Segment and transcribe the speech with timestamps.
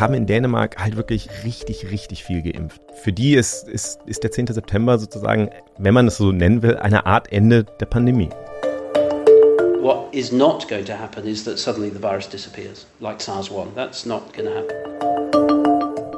[0.00, 2.80] haben in Dänemark halt wirklich richtig, richtig viel geimpft.
[3.02, 4.48] Für die ist, ist, ist der 10.
[4.48, 8.30] September sozusagen, wenn man es so nennen will, eine Art Ende der Pandemie.
[9.80, 13.74] What is not going to happen is that suddenly the virus disappears, like SARS-1.
[13.74, 14.90] That's not going to happen.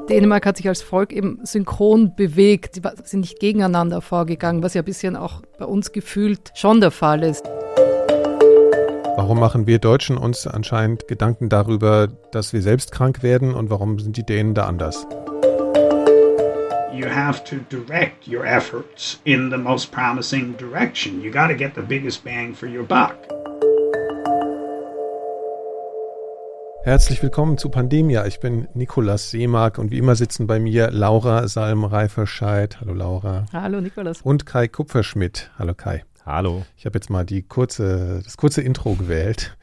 [0.09, 2.75] Dänemark hat sich als Volk eben synchron bewegt.
[2.75, 6.91] Sie sind nicht gegeneinander vorgegangen, was ja ein bisschen auch bei uns gefühlt schon der
[6.91, 7.49] Fall ist.
[9.15, 13.99] Warum machen wir Deutschen uns anscheinend Gedanken darüber, dass wir selbst krank werden und warum
[13.99, 15.07] sind die Dänen da anders?
[16.95, 21.23] You have to direct your efforts in the most promising direction.
[21.23, 23.15] You got to get the biggest bang for your buck.
[26.85, 28.27] Herzlich willkommen zu Pandemia.
[28.27, 32.81] Ich bin Nikolas Seemark und wie immer sitzen bei mir Laura Salm-Reiferscheid.
[32.81, 33.45] Hallo Laura.
[33.53, 34.23] Hallo Nikolas.
[34.23, 35.51] Und Kai Kupferschmidt.
[35.59, 36.03] Hallo Kai.
[36.25, 36.65] Hallo.
[36.77, 39.57] Ich habe jetzt mal die kurze, das kurze Intro gewählt,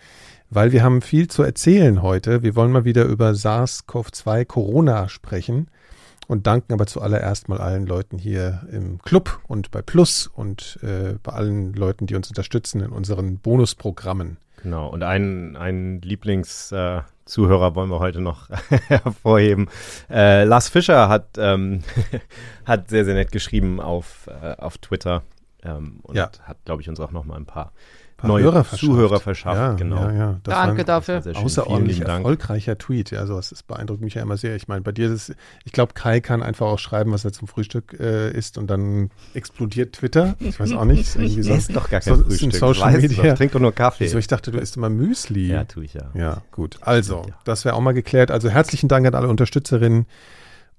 [0.50, 2.44] weil wir haben viel zu erzählen heute.
[2.44, 5.70] Wir wollen mal wieder über SARS-CoV-2 Corona sprechen
[6.28, 11.16] und danken aber zuallererst mal allen Leuten hier im Club und bei Plus und äh,
[11.24, 14.36] bei allen Leuten, die uns unterstützen in unseren Bonusprogrammen.
[14.62, 18.50] Genau, und einen, einen Lieblingszuhörer äh, wollen wir heute noch
[18.88, 19.70] hervorheben.
[20.10, 21.84] Äh, Lars Fischer hat, ähm,
[22.66, 25.24] hat sehr, sehr nett geschrieben auf, äh, auf Twitter
[25.64, 26.30] ähm, und ja.
[26.44, 27.74] hat, glaube ich, uns auch noch mal ein paar,
[28.16, 29.58] paar neue Hörer Zuhörer verschafft.
[29.58, 29.98] Ja, genau.
[29.98, 30.40] Ja, ja.
[30.44, 31.22] Danke dafür.
[31.34, 33.14] Außerordentlich erfolgreicher Tweet.
[33.14, 34.56] Also es beeindruckt mich ja immer sehr.
[34.56, 37.48] Ich meine, bei dir ist ich glaube, Kai kann einfach auch schreiben, was er zum
[37.48, 40.36] Frühstück äh, isst und dann explodiert Twitter.
[40.40, 41.16] Ich weiß auch nicht.
[41.16, 41.54] Irgendwie so.
[41.54, 42.54] ist doch gar kein so, Frühstück.
[42.54, 43.36] Social Media.
[43.36, 44.06] Trink doch nur Kaffee.
[44.06, 44.18] Wieso?
[44.18, 45.48] Ich dachte, du isst immer Müsli.
[45.48, 46.10] Ja, tue ich ja.
[46.14, 46.78] Ja, gut.
[46.82, 48.32] Also, das wäre auch mal geklärt.
[48.32, 50.06] Also herzlichen Dank an alle Unterstützerinnen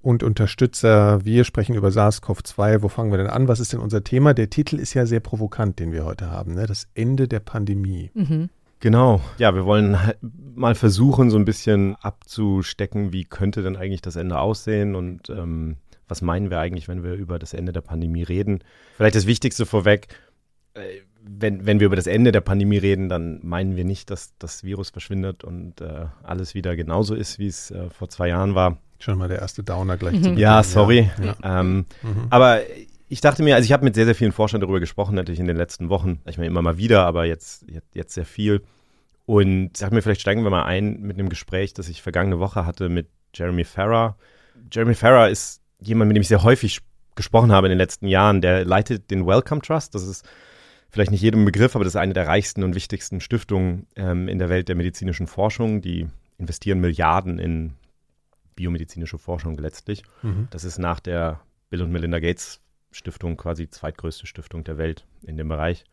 [0.02, 1.24] und Unterstützer.
[1.24, 2.82] Wir sprechen über SARS-CoV-2.
[2.82, 3.48] Wo fangen wir denn an?
[3.48, 4.34] Was ist denn unser Thema?
[4.34, 6.54] Der Titel ist ja sehr provokant, den wir heute haben.
[6.54, 6.66] Ne?
[6.66, 8.10] Das Ende der Pandemie.
[8.14, 8.48] Mhm.
[8.80, 9.20] Genau.
[9.36, 14.16] Ja, wir wollen halt mal versuchen, so ein bisschen abzustecken, wie könnte denn eigentlich das
[14.16, 15.76] Ende aussehen und ähm,
[16.08, 18.60] was meinen wir eigentlich, wenn wir über das Ende der Pandemie reden.
[18.96, 20.08] Vielleicht das Wichtigste vorweg.
[20.72, 20.80] Äh,
[21.22, 24.64] wenn, wenn wir über das Ende der Pandemie reden, dann meinen wir nicht, dass das
[24.64, 28.78] Virus verschwindet und äh, alles wieder genauso ist, wie es äh, vor zwei Jahren war.
[29.00, 30.22] Schon mal der erste Downer gleich mhm.
[30.22, 30.38] zu Beginn.
[30.38, 31.10] Ja, sorry.
[31.24, 31.60] Ja.
[31.60, 32.26] Ähm, mhm.
[32.28, 32.60] Aber
[33.08, 35.46] ich dachte mir, also ich habe mit sehr, sehr vielen Forschern darüber gesprochen, natürlich in
[35.46, 36.20] den letzten Wochen.
[36.26, 38.62] Ich meine immer mal wieder, aber jetzt, jetzt, jetzt sehr viel.
[39.26, 42.38] Und ich dachte mir, vielleicht steigen wir mal ein mit einem Gespräch, das ich vergangene
[42.38, 44.16] Woche hatte mit Jeremy Farrar.
[44.70, 46.80] Jeremy Farrar ist jemand, mit dem ich sehr häufig
[47.14, 48.42] gesprochen habe in den letzten Jahren.
[48.42, 49.94] Der leitet den Wellcome Trust.
[49.94, 50.28] Das ist
[50.90, 54.38] vielleicht nicht jedem Begriff, aber das ist eine der reichsten und wichtigsten Stiftungen ähm, in
[54.38, 55.80] der Welt der medizinischen Forschung.
[55.80, 56.06] Die
[56.38, 57.74] investieren Milliarden in
[58.60, 60.02] biomedizinische Forschung letztlich.
[60.22, 60.48] Mhm.
[60.50, 61.40] Das ist nach der
[61.70, 62.60] Bill und Melinda Gates
[62.92, 65.84] Stiftung quasi die zweitgrößte Stiftung der Welt in dem Bereich.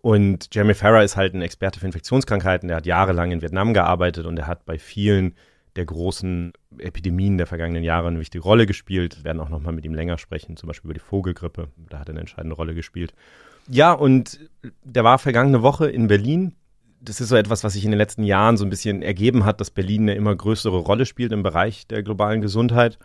[0.00, 2.66] Und Jeremy Farrar ist halt ein Experte für Infektionskrankheiten.
[2.66, 5.36] Der hat jahrelang in Vietnam gearbeitet und er hat bei vielen
[5.76, 9.18] der großen Epidemien der vergangenen Jahre eine wichtige Rolle gespielt.
[9.18, 11.68] Wir werden auch noch mal mit ihm länger sprechen, zum Beispiel über die Vogelgrippe.
[11.88, 13.14] Da hat er eine entscheidende Rolle gespielt.
[13.68, 14.40] Ja, und
[14.82, 16.56] der war vergangene Woche in Berlin
[17.04, 19.60] das ist so etwas, was sich in den letzten Jahren so ein bisschen ergeben hat,
[19.60, 22.98] dass Berlin eine immer größere Rolle spielt im Bereich der globalen Gesundheit.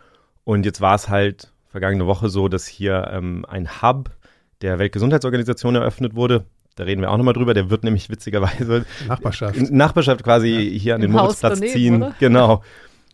[0.44, 4.10] Und jetzt war es halt vergangene Woche so, dass hier ähm, ein Hub
[4.62, 6.44] der Weltgesundheitsorganisation eröffnet wurde.
[6.76, 7.54] Da reden wir auch nochmal drüber.
[7.54, 10.78] Der wird nämlich witzigerweise Nachbarschaft, Nachbarschaft quasi ja.
[10.78, 11.96] hier an den Moritzplatz ziehen.
[11.96, 12.14] Oder?
[12.20, 12.62] Genau.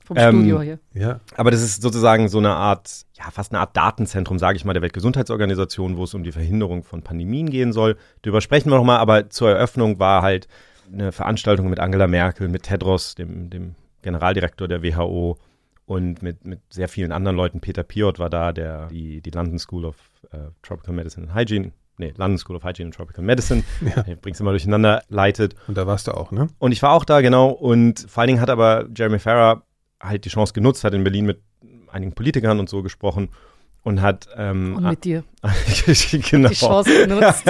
[0.04, 0.78] Vom ähm, Studio hier.
[0.92, 1.20] Ja.
[1.34, 4.74] Aber das ist sozusagen so eine Art, ja, fast eine Art Datenzentrum, sage ich mal,
[4.74, 7.96] der Weltgesundheitsorganisation, wo es um die Verhinderung von Pandemien gehen soll.
[8.20, 10.46] Darüber sprechen wir nochmal, aber zur Eröffnung war halt
[10.92, 15.38] eine Veranstaltung mit Angela Merkel, mit Tedros, dem, dem Generaldirektor der WHO
[15.86, 17.60] und mit, mit sehr vielen anderen Leuten.
[17.60, 19.96] Peter Piot war da, der die, die London School of
[20.32, 23.64] uh, Tropical Medicine and Hygiene, nee, London School of Hygiene and Tropical Medicine,
[23.96, 24.04] ja.
[24.06, 25.54] ich bring's immer durcheinander, leitet.
[25.66, 26.48] Und da warst du auch, ne?
[26.58, 27.50] Und ich war auch da, genau.
[27.50, 29.62] Und vor allen Dingen hat aber Jeremy Farrar
[30.00, 31.42] halt die Chance genutzt, hat in Berlin mit
[31.88, 33.28] einigen Politikern und so gesprochen
[33.84, 35.22] und hat ähm, und mit dir
[36.30, 36.48] genau.
[36.48, 37.44] die Chance genutzt.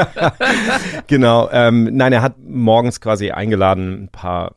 [1.06, 1.48] genau.
[1.50, 4.56] Ähm, nein, er hat morgens quasi eingeladen, ein paar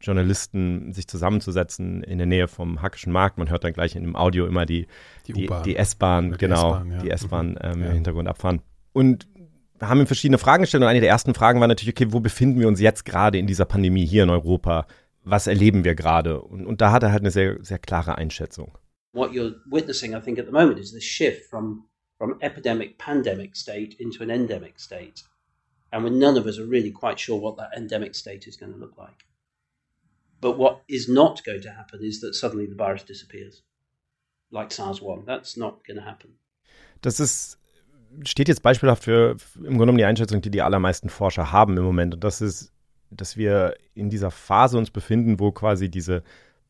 [0.00, 3.38] Journalisten sich zusammenzusetzen in der Nähe vom Hackischen Markt.
[3.38, 4.86] Man hört dann gleich in dem Audio immer die,
[5.26, 6.98] die, die, die S-Bahn, genau, ja.
[6.98, 7.86] die S-Bahn ähm, ja.
[7.86, 8.60] im Hintergrund abfahren.
[8.92, 9.28] Und
[9.78, 12.20] wir haben ihm verschiedene Fragen gestellt und eine der ersten Fragen war natürlich, okay, wo
[12.20, 14.86] befinden wir uns jetzt gerade in dieser Pandemie hier in Europa?
[15.22, 16.42] Was erleben wir gerade?
[16.42, 18.76] Und, und da hat er halt eine sehr, sehr klare Einschätzung.
[19.14, 21.86] What you're witnessing, I think, at the moment is this shift from
[22.18, 25.22] from epidemic pandemic state into an endemic state,
[25.92, 28.72] and when none of us are really quite sure what that endemic state is going
[28.72, 29.24] to look like.
[30.40, 33.62] But what is not going to happen is that suddenly the virus disappears,
[34.50, 35.24] like SARS-1.
[35.26, 36.38] That's not going to happen.
[37.00, 37.58] Das ist
[38.22, 41.84] steht jetzt beispielhaft für im Grunde genommen die Einschätzung, die die allermeisten Forscher haben im
[41.84, 42.14] Moment.
[42.14, 42.72] Und das ist,
[43.10, 46.22] dass wir in dieser Phase uns befinden, wo quasi diese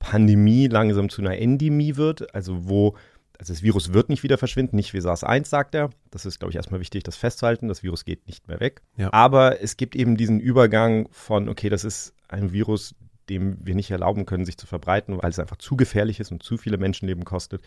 [0.05, 2.95] Pandemie langsam zu einer Endemie wird, also wo
[3.39, 5.91] also das Virus wird nicht wieder verschwinden, nicht wie SARS-1, sagt er.
[6.13, 7.67] Das ist, glaube ich, erstmal wichtig, das festzuhalten.
[7.67, 8.83] Das Virus geht nicht mehr weg.
[8.97, 9.13] Ja.
[9.13, 12.95] Aber es gibt eben diesen Übergang von, okay, das ist ein Virus,
[13.29, 16.45] dem wir nicht erlauben können, sich zu verbreiten, weil es einfach zu gefährlich ist und
[16.45, 17.63] zu viele Menschenleben kostet,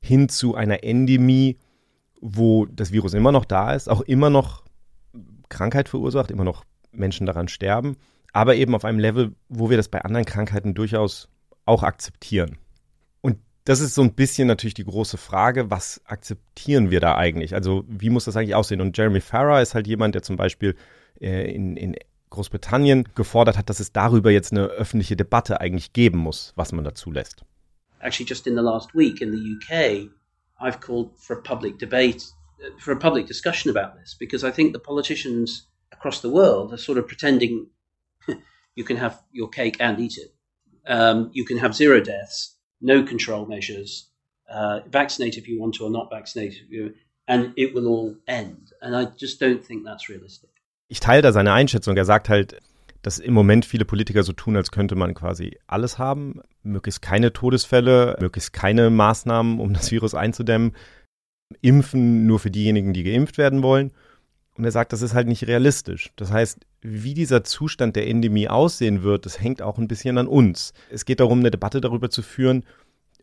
[0.00, 1.56] hin zu einer Endemie,
[2.20, 4.64] wo das Virus immer noch da ist, auch immer noch
[5.48, 7.96] Krankheit verursacht, immer noch Menschen daran sterben,
[8.32, 11.30] aber eben auf einem Level, wo wir das bei anderen Krankheiten durchaus
[11.66, 12.58] auch akzeptieren.
[13.20, 17.54] Und das ist so ein bisschen natürlich die große Frage, was akzeptieren wir da eigentlich?
[17.54, 18.80] Also wie muss das eigentlich aussehen?
[18.80, 20.76] Und Jeremy Farrar ist halt jemand, der zum Beispiel
[21.20, 21.96] äh, in, in
[22.30, 26.84] Großbritannien gefordert hat, dass es darüber jetzt eine öffentliche Debatte eigentlich geben muss, was man
[26.84, 27.44] dazu lässt.
[28.00, 30.10] Actually, just in the last week in the UK,
[30.60, 32.22] I've called for a public debate,
[32.78, 36.78] for a public discussion about this, because I think the politicians across the world are
[36.78, 37.68] sort of pretending
[38.74, 40.35] you can have your cake and eat it.
[40.86, 44.12] Um, you can have zero deaths, no control measures,
[44.48, 46.54] uh, vaccinate if you want to or not vaccinate,
[47.26, 48.72] and it will all end.
[48.80, 50.50] And I just don't think that's realistic.
[50.88, 51.96] Ich teile da seine Einschätzung.
[51.96, 52.60] Er sagt halt,
[53.02, 57.32] dass im Moment viele Politiker so tun, als könnte man quasi alles haben, möglichst keine
[57.32, 60.74] Todesfälle, möglichst keine Maßnahmen, um das Virus einzudämmen,
[61.60, 63.92] impfen nur für diejenigen, die geimpft werden wollen.
[64.56, 66.12] Und er sagt, das ist halt nicht realistisch.
[66.16, 70.26] Das heißt, wie dieser Zustand der Endemie aussehen wird, das hängt auch ein bisschen an
[70.26, 70.72] uns.
[70.90, 72.64] Es geht darum, eine Debatte darüber zu führen,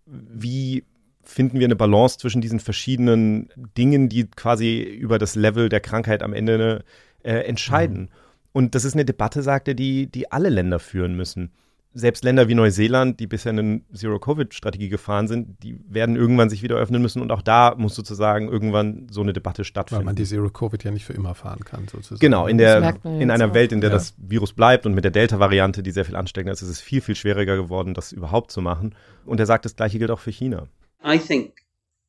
[0.05, 0.83] wie
[1.23, 6.21] finden wir eine Balance zwischen diesen verschiedenen Dingen, die quasi über das Level der Krankheit
[6.21, 6.83] am Ende
[7.23, 8.01] äh, entscheiden.
[8.01, 8.09] Mhm.
[8.51, 11.51] Und das ist eine Debatte, sagt er, die, die alle Länder führen müssen.
[11.93, 16.75] Selbst Länder wie Neuseeland, die bisher eine Zero-Covid-Strategie gefahren sind, die werden irgendwann sich wieder
[16.75, 17.21] öffnen müssen.
[17.21, 19.99] Und auch da muss sozusagen irgendwann so eine Debatte stattfinden.
[19.99, 22.19] Weil man die Zero-Covid ja nicht für immer fahren kann, sozusagen.
[22.19, 23.53] Genau, in, der, in einer auch.
[23.53, 23.95] Welt, in der ja.
[23.95, 27.01] das Virus bleibt und mit der Delta-Variante, die sehr viel ansteckender ist, ist es viel,
[27.01, 28.95] viel schwieriger geworden, das überhaupt zu machen.
[29.25, 30.67] Und er sagt, das Gleiche gilt auch für China.
[31.05, 31.53] I think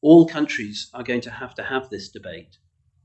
[0.03, 2.59] all countries are going to have to have this debate.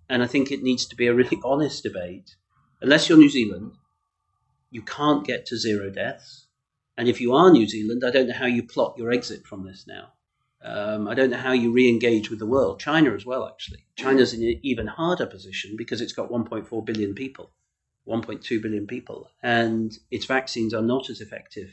[0.08, 2.40] And I think it needs to be a really honest debate.
[2.82, 3.74] unless you're New Zealand,
[4.72, 6.48] you can't get to zero deaths.
[7.00, 9.64] And if you are New Zealand, I don't know how you plot your exit from
[9.64, 10.12] this now.
[10.62, 12.82] Um, I don't know how you re engage with the world.
[12.82, 13.86] China as well, actually.
[13.96, 17.52] China's in an even harder position because it's got 1.4 billion people,
[18.06, 21.72] 1.2 billion people, and its vaccines are not as effective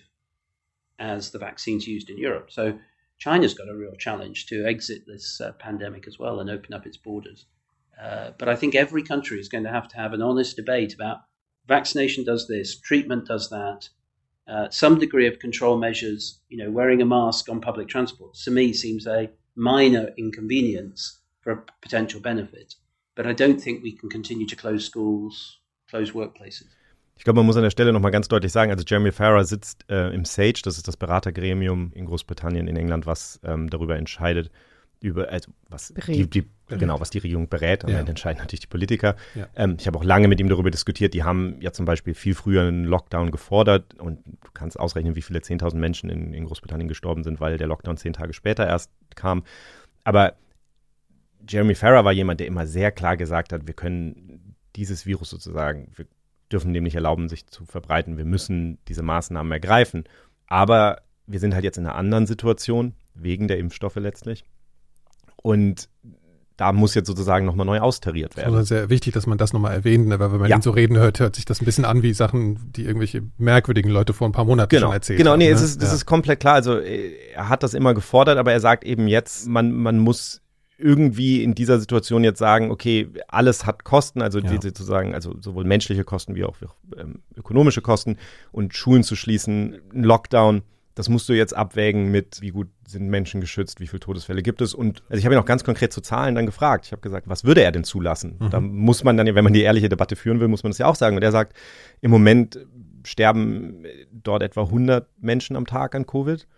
[1.01, 2.53] as the vaccines used in Europe.
[2.53, 2.79] So
[3.19, 6.87] China's got a real challenge to exit this uh, pandemic as well and open up
[6.87, 7.47] its borders.
[8.01, 10.95] Uh, but I think every country is going to have to have an honest debate
[10.95, 11.23] about
[11.67, 13.89] vaccination does this, treatment does that,
[14.49, 16.41] uh, some degree of control measures.
[16.49, 21.53] You know, wearing a mask on public transport to me seems a minor inconvenience for
[21.53, 22.75] a potential benefit.
[23.15, 25.59] But I don't think we can continue to close schools,
[25.89, 26.69] close workplaces.
[27.19, 29.87] Ich glaube, man muss an der Stelle nochmal ganz deutlich sagen, also Jeremy Farrar sitzt
[29.91, 34.51] äh, im SAGE, das ist das Beratergremium in Großbritannien, in England, was ähm, darüber entscheidet,
[35.07, 38.01] über, also was die, die, genau, was die Regierung berät, am ja.
[38.01, 39.15] Ende entscheiden natürlich die Politiker.
[39.35, 39.47] Ja.
[39.55, 41.15] Ähm, ich habe auch lange mit ihm darüber diskutiert.
[41.15, 45.23] Die haben ja zum Beispiel viel früher einen Lockdown gefordert und du kannst ausrechnen, wie
[45.23, 48.91] viele 10.000 Menschen in, in Großbritannien gestorben sind, weil der Lockdown zehn Tage später erst
[49.15, 49.45] kam.
[50.03, 50.35] Aber
[51.49, 55.93] Jeremy Farrar war jemand, der immer sehr klar gesagt hat, wir können dieses Virus sozusagen,
[55.95, 56.07] wir
[56.51, 58.19] dürfen dem nicht erlauben, sich zu verbreiten.
[58.19, 60.05] Wir müssen diese Maßnahmen ergreifen.
[60.47, 64.45] Aber wir sind halt jetzt in einer anderen Situation, wegen der Impfstoffe letztlich.
[65.47, 65.89] Und
[66.57, 68.53] da muss jetzt sozusagen nochmal neu austariert werden.
[68.53, 70.19] Also sehr wichtig, dass man das nochmal erwähnt, ne?
[70.19, 70.57] weil wenn man ja.
[70.57, 73.93] ihn so reden hört, hört sich das ein bisschen an wie Sachen, die irgendwelche merkwürdigen
[73.93, 74.89] Leute vor ein paar Monaten genau.
[74.89, 75.33] schon erzählt genau.
[75.33, 75.39] haben.
[75.39, 75.57] Genau, nee, ne?
[75.57, 75.95] es ist, das ja.
[75.95, 76.55] ist komplett klar.
[76.55, 80.41] Also er hat das immer gefordert, aber er sagt eben jetzt, man, man muss
[80.77, 84.51] irgendwie in dieser Situation jetzt sagen, okay, alles hat Kosten, also ja.
[84.51, 86.57] die sozusagen, also sowohl menschliche Kosten wie auch,
[86.99, 88.17] ähm, ökonomische Kosten
[88.51, 90.63] und Schulen zu schließen, ein Lockdown
[90.97, 94.63] das musst du jetzt abwägen mit, wie gut sind Menschen geschützt, wie viele Todesfälle gibt
[94.63, 94.73] es.
[94.73, 96.87] Und also ich habe ihn auch ganz konkret zu Zahlen dann gefragt.
[96.87, 98.37] Ich habe gesagt, was würde er denn zulassen?
[98.41, 98.51] Mhm.
[98.51, 100.87] Da muss man dann, wenn man die ehrliche Debatte führen will, muss man das ja
[100.87, 101.15] auch sagen.
[101.15, 101.55] Und er sagt,
[102.01, 102.67] im Moment
[103.05, 106.49] sterben dort etwa 100 Menschen am Tag an Covid.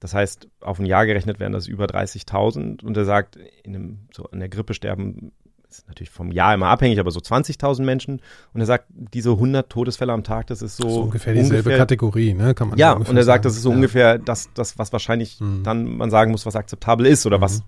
[0.00, 2.82] Das heißt, auf ein Jahr gerechnet wären das über 30.000.
[2.82, 5.32] Und er sagt, in einem, so an der Grippe sterben
[5.78, 8.20] ist natürlich vom Jahr immer abhängig, aber so 20.000 Menschen.
[8.52, 10.88] Und er sagt, diese 100 Todesfälle am Tag, das ist so.
[10.88, 12.54] so ungefähr dieselbe ungefähr, Kategorie, ne?
[12.54, 13.76] Kann man ja, und er sagt, das ist so ja.
[13.76, 15.62] ungefähr das, das, was wahrscheinlich mhm.
[15.62, 17.42] dann man sagen muss, was akzeptabel ist oder mhm.
[17.42, 17.62] was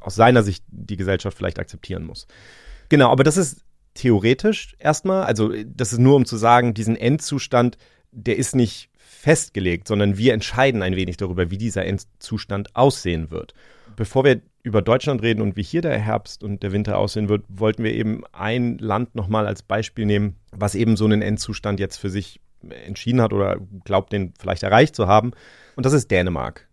[0.00, 2.26] aus seiner Sicht die Gesellschaft vielleicht akzeptieren muss.
[2.88, 3.62] Genau, aber das ist
[3.94, 7.76] theoretisch erstmal, also das ist nur um zu sagen, diesen Endzustand,
[8.10, 13.54] der ist nicht festgelegt, sondern wir entscheiden ein wenig darüber, wie dieser Endzustand aussehen wird.
[13.94, 17.44] Bevor wir über Deutschland reden und wie hier der Herbst und der Winter aussehen wird,
[17.48, 21.96] wollten wir eben ein Land nochmal als Beispiel nehmen, was eben so einen Endzustand jetzt
[21.96, 22.40] für sich
[22.70, 25.32] entschieden hat oder glaubt, den vielleicht erreicht zu haben.
[25.74, 26.68] Und das ist Dänemark.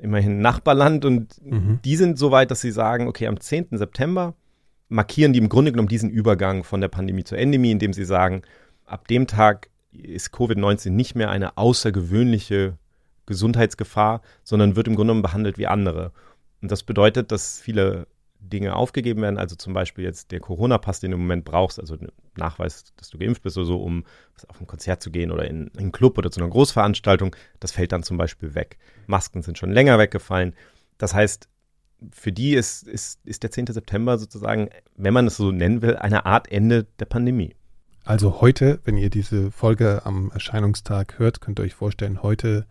[0.00, 1.80] Immerhin Nachbarland und mhm.
[1.84, 3.68] die sind so weit, dass sie sagen, okay, am 10.
[3.72, 4.34] September
[4.88, 8.42] markieren die im Grunde genommen diesen Übergang von der Pandemie zur Endemie, indem sie sagen,
[8.86, 12.78] ab dem Tag ist Covid-19 nicht mehr eine außergewöhnliche
[13.26, 16.12] Gesundheitsgefahr, sondern wird im Grunde genommen behandelt wie andere.
[16.60, 18.06] Und das bedeutet, dass viele
[18.40, 21.96] Dinge aufgegeben werden, also zum Beispiel jetzt der Corona-Pass, den du im Moment brauchst, also
[22.36, 24.04] Nachweis, dass du geimpft bist oder so, um
[24.46, 27.72] auf ein Konzert zu gehen oder in, in einen Club oder zu einer Großveranstaltung, das
[27.72, 28.78] fällt dann zum Beispiel weg.
[29.06, 30.54] Masken sind schon länger weggefallen.
[30.98, 31.48] Das heißt,
[32.12, 33.66] für die ist, ist, ist der 10.
[33.68, 37.56] September sozusagen, wenn man es so nennen will, eine Art Ende der Pandemie.
[38.04, 42.66] Also heute, wenn ihr diese Folge am Erscheinungstag hört, könnt ihr euch vorstellen, heute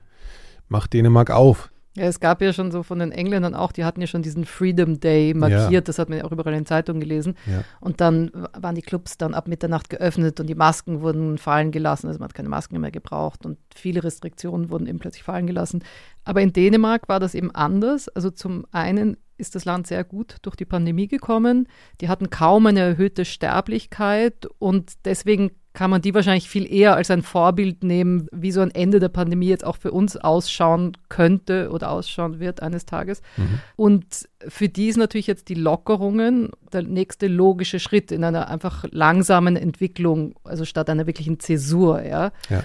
[0.68, 1.70] macht Dänemark auf.
[1.98, 4.46] Ja, es gab ja schon so von den Engländern auch, die hatten ja schon diesen
[4.46, 5.82] Freedom Day markiert, ja.
[5.82, 7.36] das hat man ja auch überall in den Zeitungen gelesen.
[7.48, 7.64] Ja.
[7.80, 12.08] Und dann waren die Clubs dann ab Mitternacht geöffnet und die Masken wurden fallen gelassen.
[12.08, 15.84] Also man hat keine Masken mehr gebraucht und viele Restriktionen wurden eben plötzlich fallen gelassen.
[16.24, 18.10] Aber in Dänemark war das eben anders.
[18.10, 21.68] Also zum einen ist das Land sehr gut durch die Pandemie gekommen.
[22.02, 27.12] Die hatten kaum eine erhöhte Sterblichkeit und deswegen kann man die wahrscheinlich viel eher als
[27.12, 31.70] ein Vorbild nehmen, wie so ein Ende der Pandemie jetzt auch für uns ausschauen könnte
[31.70, 33.22] oder ausschauen wird eines Tages.
[33.38, 33.60] Mhm.
[33.76, 38.86] Und für die ist natürlich jetzt die Lockerungen der nächste logische Schritt in einer einfach
[38.90, 42.32] langsamen Entwicklung, also statt einer wirklichen Zäsur, ja.
[42.50, 42.64] ja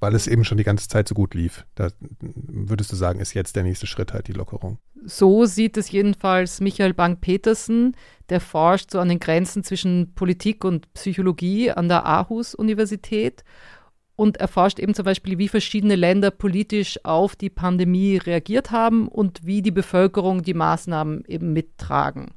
[0.00, 1.64] weil es eben schon die ganze Zeit so gut lief.
[1.74, 1.88] Da
[2.20, 4.78] würdest du sagen, ist jetzt der nächste Schritt halt die Lockerung.
[5.04, 7.96] So sieht es jedenfalls Michael Bank-Petersen,
[8.28, 13.44] der forscht so an den Grenzen zwischen Politik und Psychologie an der Aarhus-Universität.
[14.16, 19.44] Und erforscht eben zum Beispiel, wie verschiedene Länder politisch auf die Pandemie reagiert haben und
[19.44, 22.30] wie die Bevölkerung die Maßnahmen eben mittragen.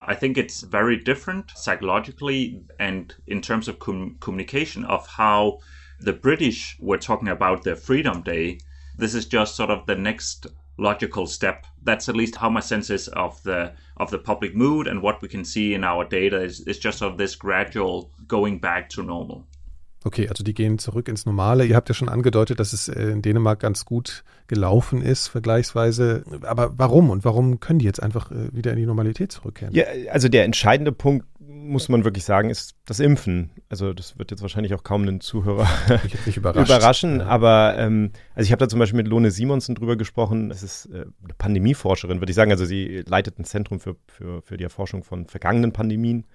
[0.00, 5.60] I think it's very different psychologically and in terms of com communication of how
[6.00, 8.58] the British were talking about their Freedom Day,
[8.96, 10.46] this is just sort of the next
[10.78, 11.66] logical step.
[11.82, 15.20] That's at least how my sense is of the of the public mood and what
[15.22, 18.88] we can see in our data is, is just sort of this gradual going back
[18.90, 19.44] to normal.
[20.04, 21.64] Okay, also die gehen zurück ins Normale.
[21.64, 26.22] Ihr habt ja schon angedeutet, dass es äh, in Dänemark ganz gut gelaufen ist, vergleichsweise.
[26.42, 29.74] Aber warum und warum können die jetzt einfach äh, wieder in die Normalität zurückkehren?
[29.74, 31.26] Ja, also der entscheidende Punkt
[31.68, 33.50] muss man wirklich sagen, ist das Impfen.
[33.68, 35.68] Also das wird jetzt wahrscheinlich auch kaum einen Zuhörer
[36.64, 37.20] überraschen.
[37.20, 40.50] Aber ähm, also ich habe da zum Beispiel mit Lone Simonsen drüber gesprochen.
[40.50, 42.50] Es ist äh, eine Pandemieforscherin, würde ich sagen.
[42.50, 46.26] Also sie leitet ein Zentrum für, für, für die Erforschung von vergangenen Pandemien.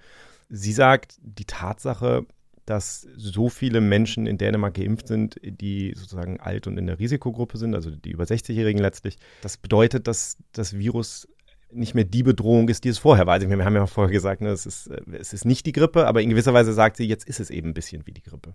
[0.48, 2.26] Sie sagt, die Tatsache,
[2.66, 7.58] dass so viele Menschen in Dänemark geimpft sind, die sozusagen alt und in der Risikogruppe
[7.58, 9.18] sind, also die über 60-Jährigen letztlich.
[9.42, 11.28] Das bedeutet, dass das Virus
[11.74, 13.34] nicht mehr die Bedrohung ist, die es vorher war.
[13.34, 16.06] Also wir haben ja vorher gesagt, ne, es, ist, äh, es ist nicht die Grippe,
[16.06, 18.54] aber in gewisser Weise sagt sie, jetzt ist es eben ein bisschen wie die Grippe.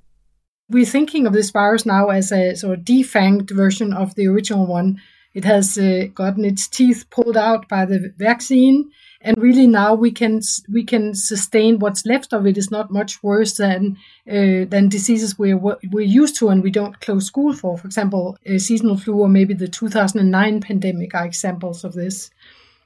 [0.71, 4.67] We're thinking of this virus now as a sort of defanged version of the original
[4.67, 4.99] one.
[5.33, 8.89] It has uh, gotten its teeth pulled out by the vaccine,
[9.21, 13.21] and really now we can we can sustain what's left of it is not much
[13.21, 13.97] worse than
[14.27, 17.77] uh, than diseases we're we're used to and we don't close school for.
[17.77, 22.31] For example, uh, seasonal flu or maybe the 2009 pandemic are examples of this.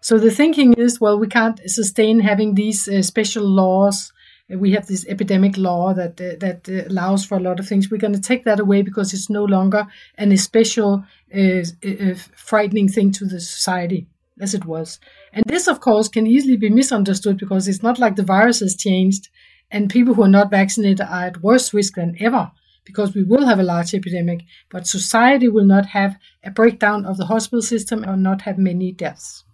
[0.03, 4.11] So the thinking is, well, we can't sustain having these uh, special laws.
[4.49, 7.89] We have this epidemic law that uh, that uh, allows for a lot of things.
[7.89, 12.89] We're going to take that away because it's no longer an special uh, uh, frightening
[12.89, 14.05] thing to the society
[14.41, 14.99] as it was.
[15.31, 18.75] And this, of course, can easily be misunderstood because it's not like the virus has
[18.75, 19.29] changed,
[19.71, 22.51] and people who are not vaccinated are at worse risk than ever
[22.83, 27.15] because we will have a large epidemic, but society will not have a breakdown of
[27.15, 29.45] the hospital system or not have many deaths.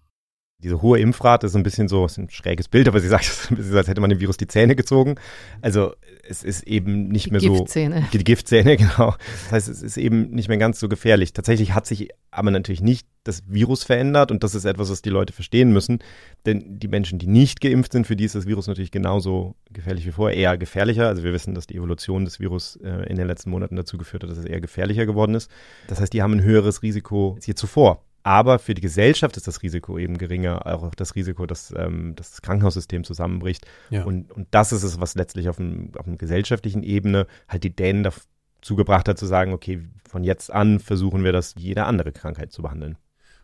[0.61, 3.43] Diese hohe Impfrate ist ein bisschen so, ist ein schräges Bild, aber sie sagt, es
[3.43, 5.15] ist ein bisschen als hätte man dem Virus die Zähne gezogen.
[5.61, 5.93] Also
[6.27, 8.01] es ist eben nicht die mehr Giftzähne.
[8.01, 8.17] so.
[8.17, 9.15] Die Giftzähne, genau.
[9.43, 11.31] Das heißt, es ist eben nicht mehr ganz so gefährlich.
[11.31, 15.09] Tatsächlich hat sich aber natürlich nicht das Virus verändert und das ist etwas, was die
[15.09, 15.99] Leute verstehen müssen.
[16.45, 20.05] Denn die Menschen, die nicht geimpft sind, für die ist das Virus natürlich genauso gefährlich
[20.05, 21.07] wie vorher, eher gefährlicher.
[21.07, 24.23] Also wir wissen, dass die Evolution des Virus äh, in den letzten Monaten dazu geführt
[24.23, 25.49] hat, dass es eher gefährlicher geworden ist.
[25.87, 28.03] Das heißt, die haben ein höheres Risiko als je zuvor.
[28.23, 32.41] Aber für die Gesellschaft ist das Risiko eben geringer, auch das Risiko, dass ähm, das
[32.41, 33.65] Krankenhaussystem zusammenbricht.
[33.89, 34.03] Ja.
[34.03, 37.75] Und, und das ist es, was letztlich auf, einem, auf einer gesellschaftlichen Ebene halt die
[37.75, 41.85] Dänen dazu gebracht hat, zu sagen, okay, von jetzt an versuchen wir das wie jede
[41.85, 42.97] andere Krankheit zu behandeln.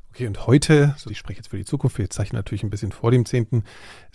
[0.10, 2.91] Okay, und heute, also ich spreche jetzt für die Zukunft, wir zeichnen natürlich ein bisschen
[2.91, 3.63] vor dem 10.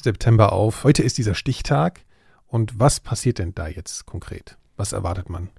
[0.01, 0.85] September auf.
[0.85, 2.01] Heute ist dieser Stichtag.
[2.47, 4.57] Und was passiert denn da jetzt konkret?
[4.77, 5.51] Was erwartet man?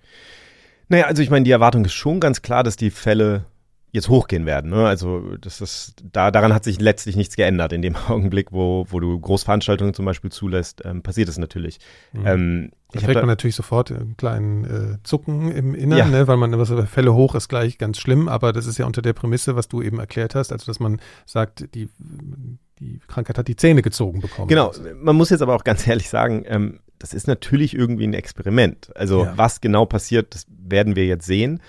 [0.90, 3.46] Naja, also ich meine, die Erwartung ist schon ganz klar, dass die Fälle
[3.92, 4.72] jetzt hochgehen werden.
[4.72, 4.88] Ne?
[4.88, 7.74] Also das ist, da, daran hat sich letztlich nichts geändert.
[7.74, 11.80] In dem Augenblick, wo, wo du Großveranstaltungen zum Beispiel zulässt, ähm, passiert es natürlich.
[12.14, 12.28] Mhm.
[12.28, 16.20] Ähm, da kriegt man natürlich sofort einen kleinen äh, Zucken im Inneren, ja.
[16.20, 16.28] ne?
[16.28, 19.14] weil man was Fälle hoch ist gleich ganz schlimm, aber das ist ja unter der
[19.14, 21.88] Prämisse, was du eben erklärt hast, also dass man sagt, die,
[22.80, 24.50] die Krankheit hat die Zähne gezogen bekommen.
[24.50, 28.14] Genau, man muss jetzt aber auch ganz ehrlich sagen, ähm, das ist natürlich irgendwie ein
[28.14, 28.92] Experiment.
[28.96, 29.34] Also ja.
[29.38, 31.62] was genau passiert, das werden wir jetzt sehen.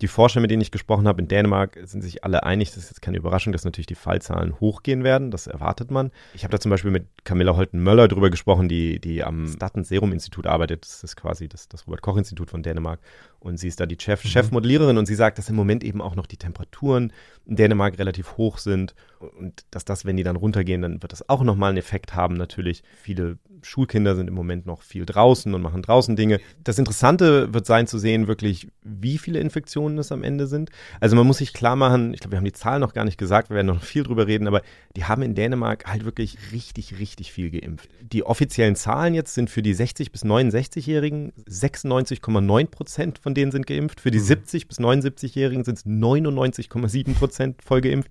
[0.00, 2.90] Die Forscher, mit denen ich gesprochen habe in Dänemark, sind sich alle einig, das ist
[2.90, 5.30] jetzt keine Überraschung, dass natürlich die Fallzahlen hochgehen werden.
[5.30, 6.12] Das erwartet man.
[6.34, 10.12] Ich habe da zum Beispiel mit Camilla Holten-Möller drüber gesprochen, die, die am Statens Serum
[10.12, 10.84] Institut arbeitet.
[10.84, 13.00] Das ist quasi das, das Robert-Koch-Institut von Dänemark.
[13.40, 14.28] Und sie ist da die Chef, mhm.
[14.28, 17.12] Chefmodelliererin und sie sagt, dass im Moment eben auch noch die Temperaturen
[17.46, 21.28] in Dänemark relativ hoch sind und dass das, wenn die dann runtergehen, dann wird das
[21.28, 22.82] auch nochmal einen Effekt haben natürlich.
[23.02, 26.40] Viele Schulkinder sind im Moment noch viel draußen und machen draußen Dinge.
[26.62, 30.70] Das Interessante wird sein zu sehen, wirklich, wie viele Infektionen es am Ende sind.
[31.00, 33.18] Also man muss sich klar machen, ich glaube, wir haben die Zahlen noch gar nicht
[33.18, 34.62] gesagt, wir werden noch viel drüber reden, aber
[34.96, 37.88] die haben in Dänemark halt wirklich richtig, richtig viel geimpft.
[38.00, 43.66] Die offiziellen Zahlen jetzt sind für die 60- bis 69-Jährigen 96,9 Prozent von denen sind
[43.66, 44.00] geimpft.
[44.00, 44.24] Für die mhm.
[44.24, 48.10] 70- bis 79-Jährigen sind es 99,7 Prozent voll geimpft.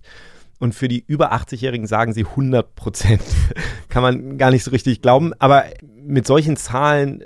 [0.60, 3.22] Und für die über 80-Jährigen sagen sie 100 Prozent.
[3.88, 5.32] Kann man gar nicht so richtig glauben.
[5.40, 5.64] Aber
[6.04, 7.24] mit solchen Zahlen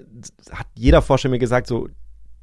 [0.51, 1.89] hat jeder Forscher mir gesagt, so,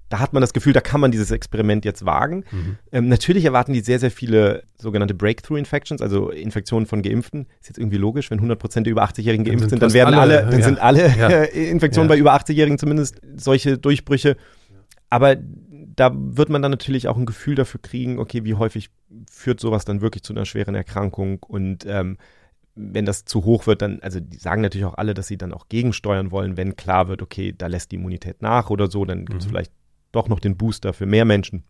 [0.09, 2.43] da hat man das Gefühl, da kann man dieses Experiment jetzt wagen.
[2.51, 2.77] Mhm.
[2.91, 7.47] Ähm, natürlich erwarten die sehr, sehr viele sogenannte Breakthrough-Infections, also Infektionen von Geimpften.
[7.59, 10.41] Ist jetzt irgendwie logisch, wenn 100 Prozent der über 80-Jährigen geimpft sind, dann werden alle,
[10.41, 10.65] alle dann ja.
[10.65, 11.43] sind alle ja.
[11.71, 12.15] Infektionen ja.
[12.15, 14.35] bei über 80-Jährigen zumindest solche Durchbrüche.
[15.09, 18.89] Aber da wird man dann natürlich auch ein Gefühl dafür kriegen, okay, wie häufig
[19.29, 22.17] führt sowas dann wirklich zu einer schweren Erkrankung und ähm,
[22.75, 25.53] wenn das zu hoch wird, dann, also die sagen natürlich auch alle, dass sie dann
[25.53, 29.25] auch gegensteuern wollen, wenn klar wird, okay, da lässt die Immunität nach oder so, dann
[29.25, 29.49] gibt es mhm.
[29.49, 29.73] vielleicht
[30.11, 31.63] doch noch den Booster für mehr Menschen.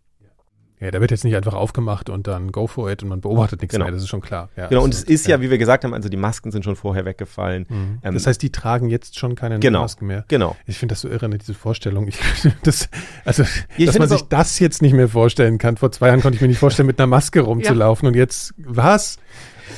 [0.80, 3.62] Ja, der wird jetzt nicht einfach aufgemacht und dann go for it und man beobachtet
[3.62, 3.86] nichts genau.
[3.86, 4.50] mehr, das ist schon klar.
[4.56, 6.64] Ja, genau, und es ist ja, ja, wie wir gesagt haben, also die Masken sind
[6.64, 7.66] schon vorher weggefallen.
[7.68, 8.00] Mhm.
[8.02, 10.24] Ähm, das heißt, die tragen jetzt schon keine genau, Masken mehr.
[10.30, 10.56] Genau.
[10.68, 12.08] Ich finde das so irre, ne, diese Vorstellung.
[12.08, 12.18] Ich,
[12.64, 12.90] das,
[13.26, 13.44] also,
[13.78, 15.76] ja, dass man sich das jetzt nicht mehr vorstellen kann.
[15.76, 19.18] Vor zwei Jahren konnte ich mir nicht vorstellen, mit einer Maske rumzulaufen und jetzt, was?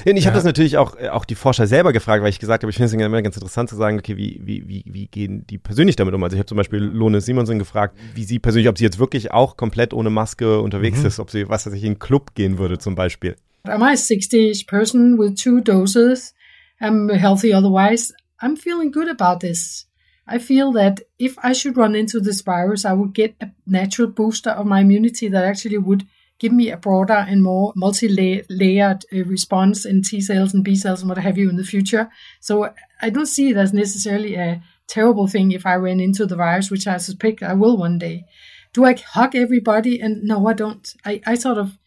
[0.06, 0.30] Und ich ja.
[0.30, 2.78] habe das natürlich auch, äh, auch die Forscher selber gefragt, weil ich gesagt habe, ich
[2.78, 5.96] finde es immer ganz interessant zu sagen, okay, wie, wie, wie, wie gehen die persönlich
[5.96, 6.24] damit um?
[6.24, 9.32] Also ich habe zum Beispiel Lone Simonsen gefragt, wie sie persönlich, ob sie jetzt wirklich
[9.32, 11.06] auch komplett ohne Maske unterwegs mhm.
[11.08, 13.36] ist, ob sie, was weiß ich, in einen Club gehen würde zum Beispiel.
[13.64, 16.34] Am I a 60 person with two doses?
[16.80, 18.14] I'm healthy otherwise.
[18.42, 19.88] I'm feeling good about this.
[20.28, 24.08] I feel that if I should run into this virus, I would get a natural
[24.08, 26.06] booster of my immunity that actually would
[26.42, 31.02] give me a broader and more multi-layered uh, response in T cells and B cells
[31.02, 32.10] and what have you in the future.
[32.40, 36.36] So I don't see it as necessarily a terrible thing if I ran into the
[36.36, 38.26] virus, which I suspect I will one day.
[38.74, 40.02] Do I hug everybody?
[40.02, 40.92] And no, I don't.
[41.06, 41.78] I, I sort of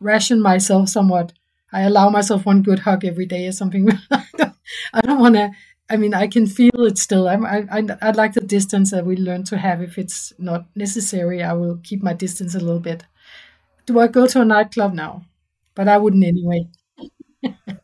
[0.00, 1.32] ration myself somewhat.
[1.72, 3.88] I allow myself one good hug every day or something.
[4.10, 5.52] I don't want to.
[5.88, 7.28] I mean, I can feel it still.
[7.28, 9.80] I'm, I, I, I like the distance that we learn to have.
[9.80, 13.04] If it's not necessary, I will keep my distance a little bit.
[13.86, 15.22] Do I go to a nightclub now?
[15.74, 16.68] But I wouldn't anyway.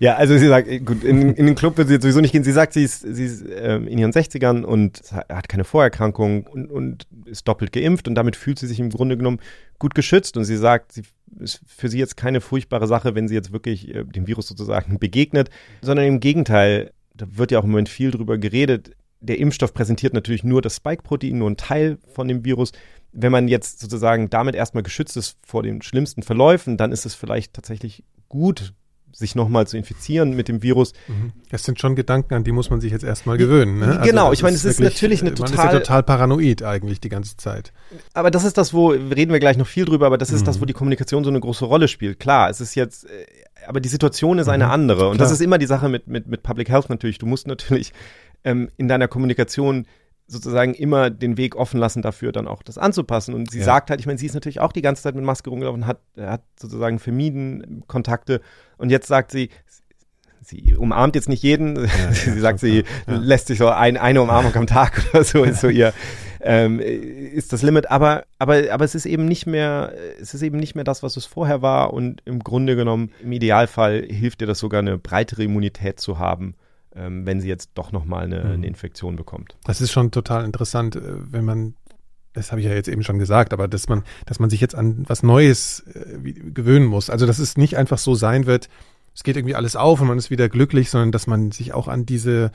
[0.00, 2.44] Ja, also sie sagt, gut, in, in den Club wird sie jetzt sowieso nicht gehen.
[2.44, 6.70] Sie sagt, sie ist, sie ist ähm, in ihren 60ern und hat keine Vorerkrankung und,
[6.70, 9.40] und ist doppelt geimpft und damit fühlt sie sich im Grunde genommen
[9.80, 10.36] gut geschützt.
[10.36, 11.02] Und sie sagt, sie
[11.40, 14.98] ist für sie jetzt keine furchtbare Sache, wenn sie jetzt wirklich äh, dem Virus sozusagen
[15.00, 15.50] begegnet,
[15.82, 18.92] sondern im Gegenteil, da wird ja auch im Moment viel drüber geredet.
[19.20, 22.70] Der Impfstoff präsentiert natürlich nur das Spike-Protein, nur ein Teil von dem Virus
[23.12, 27.14] wenn man jetzt sozusagen damit erstmal geschützt ist vor den schlimmsten Verläufen, dann ist es
[27.14, 28.74] vielleicht tatsächlich gut,
[29.12, 30.92] sich nochmal zu infizieren mit dem Virus.
[31.08, 31.32] Mhm.
[31.50, 33.78] Das sind schon Gedanken, an die muss man sich jetzt erstmal gewöhnen.
[33.78, 34.00] Ne?
[34.04, 35.56] Genau, also ich meine, es ist wirklich, natürlich eine total...
[35.56, 37.72] Man ist ja total paranoid eigentlich die ganze Zeit.
[38.12, 40.46] Aber das ist das, wo, reden wir gleich noch viel drüber, aber das ist mhm.
[40.46, 42.20] das, wo die Kommunikation so eine große Rolle spielt.
[42.20, 43.26] Klar, es ist jetzt, äh,
[43.66, 44.70] aber die Situation ist eine mhm.
[44.72, 45.08] andere.
[45.08, 45.26] Und Klar.
[45.26, 47.18] das ist immer die Sache mit, mit, mit Public Health natürlich.
[47.18, 47.92] Du musst natürlich
[48.44, 49.86] ähm, in deiner Kommunikation
[50.28, 53.34] sozusagen immer den Weg offen lassen dafür, dann auch das anzupassen.
[53.34, 53.64] Und sie ja.
[53.64, 56.00] sagt halt, ich meine, sie ist natürlich auch die ganze Zeit mit Maske rumgelaufen, hat,
[56.18, 58.42] hat sozusagen vermieden Kontakte.
[58.76, 59.48] Und jetzt sagt sie,
[60.42, 61.76] sie umarmt jetzt nicht jeden.
[61.76, 65.44] Ja, sie ja, sagt, sie lässt sich so ein, eine Umarmung am Tag oder so,
[65.44, 65.94] ist so ihr,
[66.42, 67.90] ähm, ist das Limit.
[67.90, 71.16] Aber, aber, aber es ist eben nicht mehr, es ist eben nicht mehr das, was
[71.16, 71.94] es vorher war.
[71.94, 76.54] Und im Grunde genommen, im Idealfall hilft dir das sogar eine breitere Immunität zu haben
[76.98, 78.52] ähm, wenn sie jetzt doch nochmal eine, mhm.
[78.52, 79.56] eine Infektion bekommt.
[79.64, 81.74] Das ist schon total interessant, äh, wenn man
[82.34, 84.74] das habe ich ja jetzt eben schon gesagt, aber dass man, dass man sich jetzt
[84.74, 87.10] an was Neues äh, gewöhnen muss.
[87.10, 88.68] Also dass es nicht einfach so sein wird,
[89.14, 91.88] es geht irgendwie alles auf und man ist wieder glücklich, sondern dass man sich auch
[91.88, 92.52] an diese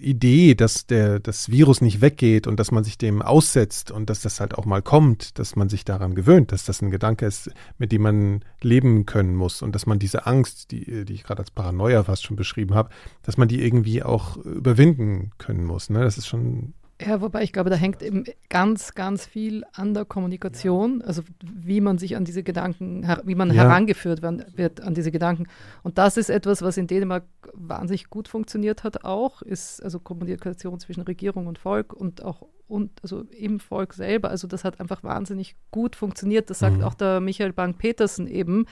[0.00, 4.22] Idee, dass der, das Virus nicht weggeht und dass man sich dem aussetzt und dass
[4.22, 7.50] das halt auch mal kommt, dass man sich daran gewöhnt, dass das ein Gedanke ist,
[7.76, 11.40] mit dem man leben können muss und dass man diese Angst, die, die ich gerade
[11.40, 12.88] als Paranoia fast schon beschrieben habe,
[13.22, 15.90] dass man die irgendwie auch überwinden können muss.
[15.90, 16.00] Ne?
[16.00, 20.04] Das ist schon ja, wobei ich glaube, da hängt eben ganz, ganz viel an der
[20.04, 23.62] Kommunikation, also wie man sich an diese Gedanken, wie man ja.
[23.62, 25.46] herangeführt wird an diese Gedanken.
[25.84, 30.80] Und das ist etwas, was in Dänemark wahnsinnig gut funktioniert hat auch, ist also Kommunikation
[30.80, 34.28] zwischen Regierung und Volk und auch und also im Volk selber.
[34.28, 36.50] Also das hat einfach wahnsinnig gut funktioniert.
[36.50, 36.84] Das sagt mhm.
[36.84, 38.66] auch der Michael Bank-Petersen eben,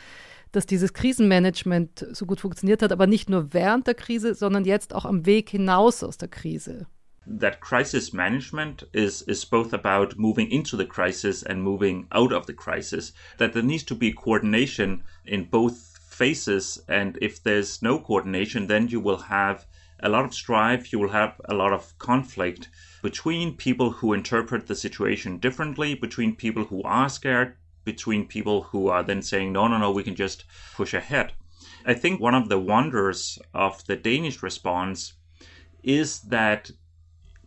[0.52, 4.94] dass dieses Krisenmanagement so gut funktioniert hat, aber nicht nur während der Krise, sondern jetzt
[4.94, 6.86] auch am Weg hinaus aus der Krise.
[7.28, 12.46] That crisis management is is both about moving into the crisis and moving out of
[12.46, 16.80] the crisis that there needs to be coordination in both phases.
[16.88, 19.66] And if there's no coordination then you will have
[19.98, 22.68] a lot of strife you will have a lot of conflict
[23.02, 28.86] between people who interpret the situation differently between people who are scared between people who
[28.88, 31.32] are then saying no no no we can just push ahead.
[31.84, 35.14] I think one of the wonders of the danish response
[35.82, 36.70] is that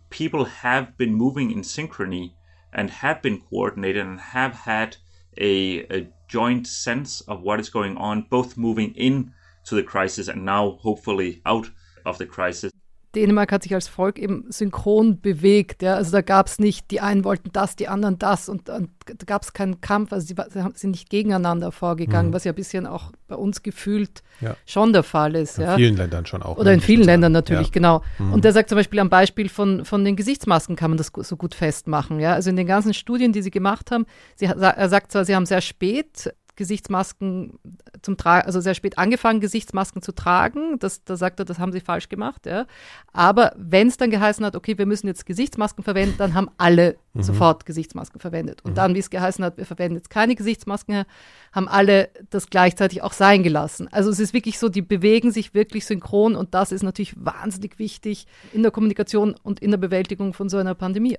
[0.09, 2.33] people have been moving in synchrony
[2.73, 4.97] and have been coordinated and have had
[5.37, 9.31] a, a joint sense of what is going on, both moving in
[9.65, 11.69] to the crisis and now hopefully out
[12.05, 12.71] of the crisis.
[13.15, 15.81] Dänemark hat sich als Volk eben synchron bewegt.
[15.81, 15.95] Ja?
[15.95, 19.25] Also da gab es nicht, die einen wollten das, die anderen das und, und da
[19.25, 20.13] gab es keinen Kampf.
[20.13, 22.33] Also sie, sie, sind nicht gegeneinander vorgegangen, mhm.
[22.33, 24.55] was ja ein bisschen auch bei uns gefühlt ja.
[24.65, 25.57] schon der Fall ist.
[25.57, 25.75] In ja?
[25.75, 26.57] vielen Ländern schon auch.
[26.57, 27.73] Oder in vielen Ländern natürlich, ja.
[27.73, 28.03] genau.
[28.19, 28.33] Mhm.
[28.33, 31.35] Und der sagt zum Beispiel am Beispiel von, von den Gesichtsmasken kann man das so
[31.35, 32.19] gut festmachen.
[32.19, 32.33] Ja?
[32.33, 35.47] Also in den ganzen Studien, die sie gemacht haben, sie, er sagt zwar, sie haben
[35.47, 37.57] sehr spät Gesichtsmasken
[38.01, 40.77] zum Tragen, also sehr spät angefangen, Gesichtsmasken zu tragen.
[40.77, 42.45] Das, da sagt er, das haben sie falsch gemacht.
[42.45, 42.67] Ja.
[43.13, 46.97] Aber wenn es dann geheißen hat, okay, wir müssen jetzt Gesichtsmasken verwenden, dann haben alle
[47.13, 47.23] mhm.
[47.23, 48.61] sofort Gesichtsmasken verwendet.
[48.63, 48.75] Und mhm.
[48.75, 51.05] dann, wie es geheißen hat, wir verwenden jetzt keine Gesichtsmasken mehr,
[51.51, 53.87] haben alle das gleichzeitig auch sein gelassen.
[53.91, 57.79] Also es ist wirklich so, die bewegen sich wirklich synchron und das ist natürlich wahnsinnig
[57.79, 61.17] wichtig in der Kommunikation und in der Bewältigung von so einer Pandemie.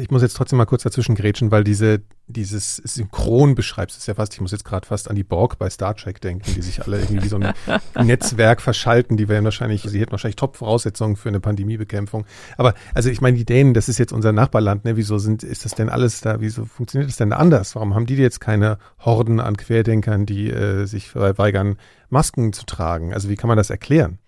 [0.00, 4.14] Ich muss jetzt trotzdem mal kurz dazwischen grätschen, weil diese, dieses Synchron beschreibst es ja
[4.14, 6.82] fast, ich muss jetzt gerade fast an die Borg bei Star Trek denken, die sich
[6.82, 7.52] alle irgendwie wie so ein
[8.06, 12.24] Netzwerk verschalten, die wären wahrscheinlich, sie hätten wahrscheinlich Top-Voraussetzungen für eine Pandemiebekämpfung.
[12.56, 14.96] Aber also ich meine, die Dänen, das ist jetzt unser Nachbarland, ne?
[14.96, 17.74] wieso sind, ist das denn alles da, wieso funktioniert das denn anders?
[17.74, 21.76] Warum haben die jetzt keine Horden an Querdenkern, die äh, sich weigern,
[22.08, 23.12] Masken zu tragen?
[23.14, 24.18] Also wie kann man das erklären?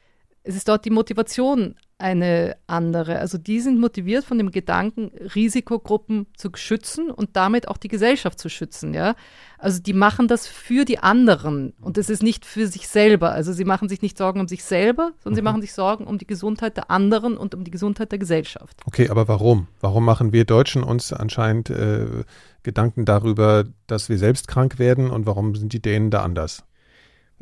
[0.44, 3.18] Es ist dort die Motivation eine andere.
[3.18, 8.38] Also die sind motiviert von dem Gedanken, Risikogruppen zu schützen und damit auch die Gesellschaft
[8.38, 8.92] zu schützen.
[8.92, 9.14] Ja?
[9.56, 13.30] Also die machen das für die anderen und es ist nicht für sich selber.
[13.30, 15.36] Also sie machen sich nicht Sorgen um sich selber, sondern mhm.
[15.36, 18.80] sie machen sich Sorgen um die Gesundheit der anderen und um die Gesundheit der Gesellschaft.
[18.84, 19.68] Okay, aber warum?
[19.80, 22.24] Warum machen wir Deutschen uns anscheinend äh,
[22.64, 26.64] Gedanken darüber, dass wir selbst krank werden und warum sind die Dänen da anders?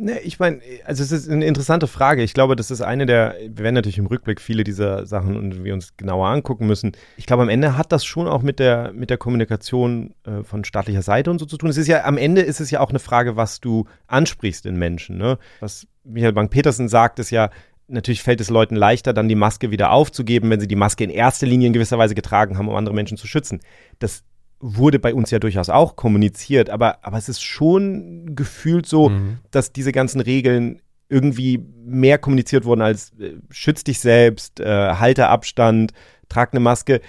[0.03, 2.23] Ne, ich meine, also es ist eine interessante Frage.
[2.23, 5.63] Ich glaube, das ist eine der, wir werden natürlich im Rückblick viele dieser Sachen und
[5.63, 6.93] wir uns genauer angucken müssen.
[7.19, 10.65] Ich glaube, am Ende hat das schon auch mit der, mit der Kommunikation äh, von
[10.65, 11.69] staatlicher Seite und so zu tun.
[11.69, 14.79] Es ist ja, am Ende ist es ja auch eine Frage, was du ansprichst in
[14.79, 15.19] Menschen.
[15.19, 15.37] Ne?
[15.61, 17.51] Was Michael Bank-Petersen sagt, ist ja,
[17.87, 21.11] natürlich fällt es Leuten leichter, dann die Maske wieder aufzugeben, wenn sie die Maske in
[21.11, 23.61] erster Linie in gewisser Weise getragen haben, um andere Menschen zu schützen.
[23.99, 24.25] Das
[24.61, 29.38] wurde bei uns ja durchaus auch kommuniziert, aber, aber es ist schon gefühlt so, mhm.
[29.51, 35.29] dass diese ganzen Regeln irgendwie mehr kommuniziert wurden als äh, schütz dich selbst, äh, halte
[35.29, 35.92] Abstand,
[36.29, 37.01] trag eine Maske.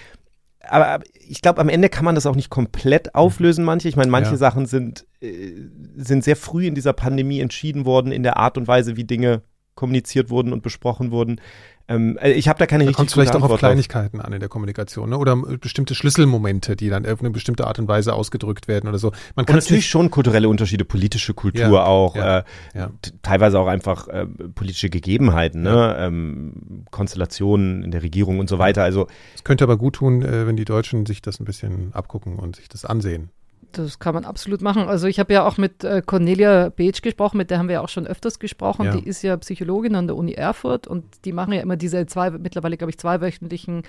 [0.68, 3.88] Aber, aber ich glaube, am Ende kann man das auch nicht komplett auflösen, manche.
[3.88, 4.36] Ich meine, manche ja.
[4.36, 5.52] Sachen sind, äh,
[5.96, 9.42] sind sehr früh in dieser Pandemie entschieden worden, in der Art und Weise, wie Dinge
[9.74, 11.40] kommuniziert wurden und besprochen wurden.
[11.88, 14.26] Ähm, äh, ich habe da keine da richtig kommt vielleicht auch auf Kleinigkeiten auf.
[14.26, 15.18] an in der Kommunikation ne?
[15.18, 19.12] oder bestimmte Schlüsselmomente, die dann auf eine bestimmte Art und Weise ausgedrückt werden oder so.
[19.34, 22.90] Man kann natürlich schon kulturelle Unterschiede, politische Kultur ja, auch, ja, äh, ja.
[23.22, 25.96] teilweise auch einfach äh, politische Gegebenheiten, ne?
[25.98, 28.82] Ähm, Konstellationen in der Regierung und so weiter.
[28.82, 32.38] Also es könnte aber gut tun, äh, wenn die Deutschen sich das ein bisschen abgucken
[32.38, 33.30] und sich das ansehen.
[33.78, 34.88] Das kann man absolut machen.
[34.88, 37.80] Also ich habe ja auch mit äh, Cornelia Beetsch gesprochen, mit der haben wir ja
[37.80, 38.86] auch schon öfters gesprochen.
[38.86, 38.96] Ja.
[38.96, 42.30] Die ist ja Psychologin an der Uni Erfurt und die machen ja immer diese zwei,
[42.30, 43.82] mittlerweile glaube ich, zweiwöchentlichen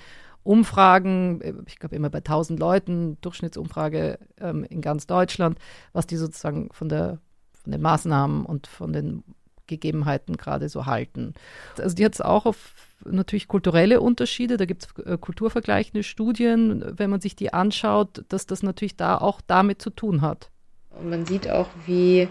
[0.44, 5.58] Umfragen, äh, ich glaube immer bei 1000 Leuten, Durchschnittsumfrage ähm, in ganz Deutschland,
[5.92, 7.18] was die sozusagen von, der,
[7.62, 9.24] von den Maßnahmen und von den
[9.66, 11.34] Gegebenheiten gerade so halten.
[11.78, 12.74] Also die hat es auch auf
[13.04, 18.46] natürlich kulturelle Unterschiede, da gibt es äh, kulturvergleichende Studien, wenn man sich die anschaut, dass
[18.46, 20.50] das natürlich da auch damit zu tun hat.
[20.90, 22.28] Und man sieht auch, wie,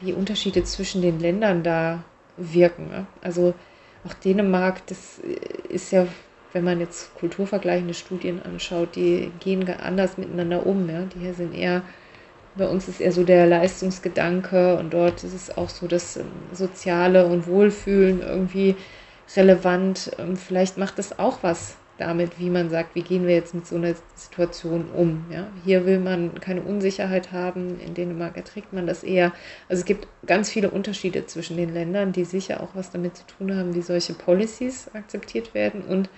[0.00, 2.04] wie Unterschiede zwischen den Ländern da
[2.36, 2.88] wirken.
[2.88, 3.06] Ne?
[3.22, 3.54] Also
[4.06, 5.20] auch Dänemark, das
[5.68, 6.06] ist ja,
[6.52, 10.88] wenn man jetzt kulturvergleichende Studien anschaut, die gehen anders miteinander um.
[10.88, 11.02] Ja?
[11.02, 11.82] Die hier sind eher,
[12.56, 16.26] bei uns ist eher so der Leistungsgedanke und dort ist es auch so das ähm,
[16.52, 18.76] Soziale und Wohlfühlen irgendwie
[19.36, 20.12] relevant.
[20.18, 23.66] Ähm, vielleicht macht das auch was damit, wie man sagt, wie gehen wir jetzt mit
[23.66, 25.26] so einer Situation um.
[25.30, 25.46] Ja?
[25.64, 29.32] Hier will man keine Unsicherheit haben, in Dänemark erträgt man das eher.
[29.68, 33.24] Also es gibt ganz viele Unterschiede zwischen den Ländern, die sicher auch was damit zu
[33.26, 36.08] tun haben, wie solche Policies akzeptiert werden und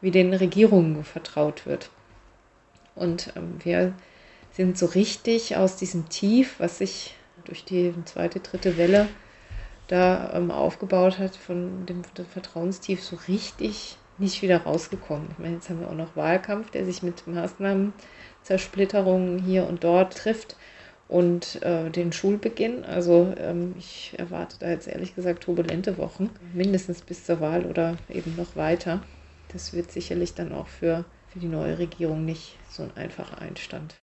[0.00, 1.90] wie den Regierungen vertraut wird.
[2.94, 3.92] Und ähm, wir
[4.56, 7.14] sind so richtig aus diesem Tief, was sich
[7.44, 9.06] durch die zweite, dritte Welle
[9.86, 15.28] da ähm, aufgebaut hat, von dem, dem Vertrauenstief so richtig nicht wieder rausgekommen.
[15.32, 17.92] Ich meine, jetzt haben wir auch noch Wahlkampf, der sich mit Maßnahmen,
[18.42, 20.56] Zersplitterungen hier und dort trifft
[21.06, 22.82] und äh, den Schulbeginn.
[22.84, 27.98] Also ähm, ich erwarte da jetzt ehrlich gesagt turbulente Wochen, mindestens bis zur Wahl oder
[28.08, 29.02] eben noch weiter.
[29.52, 33.96] Das wird sicherlich dann auch für, für die neue Regierung nicht so ein einfacher Einstand.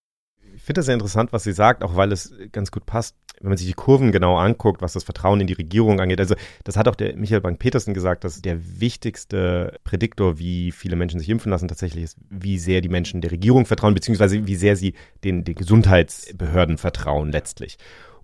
[0.56, 3.50] Ich finde das sehr interessant, was sie sagt, auch weil es ganz gut passt wenn
[3.50, 6.78] man sich die Kurven genau anguckt, was das Vertrauen in die Regierung angeht, also das
[6.78, 11.52] hat auch der Michael Bank-Petersen gesagt, dass der wichtigste Prädiktor, wie viele Menschen sich impfen
[11.52, 14.94] lassen, tatsächlich ist, wie sehr die Menschen der Regierung vertrauen, beziehungsweise wie sehr sie
[15.26, 17.78] den, den Gesundheitsbehörden vertrauen letztlich.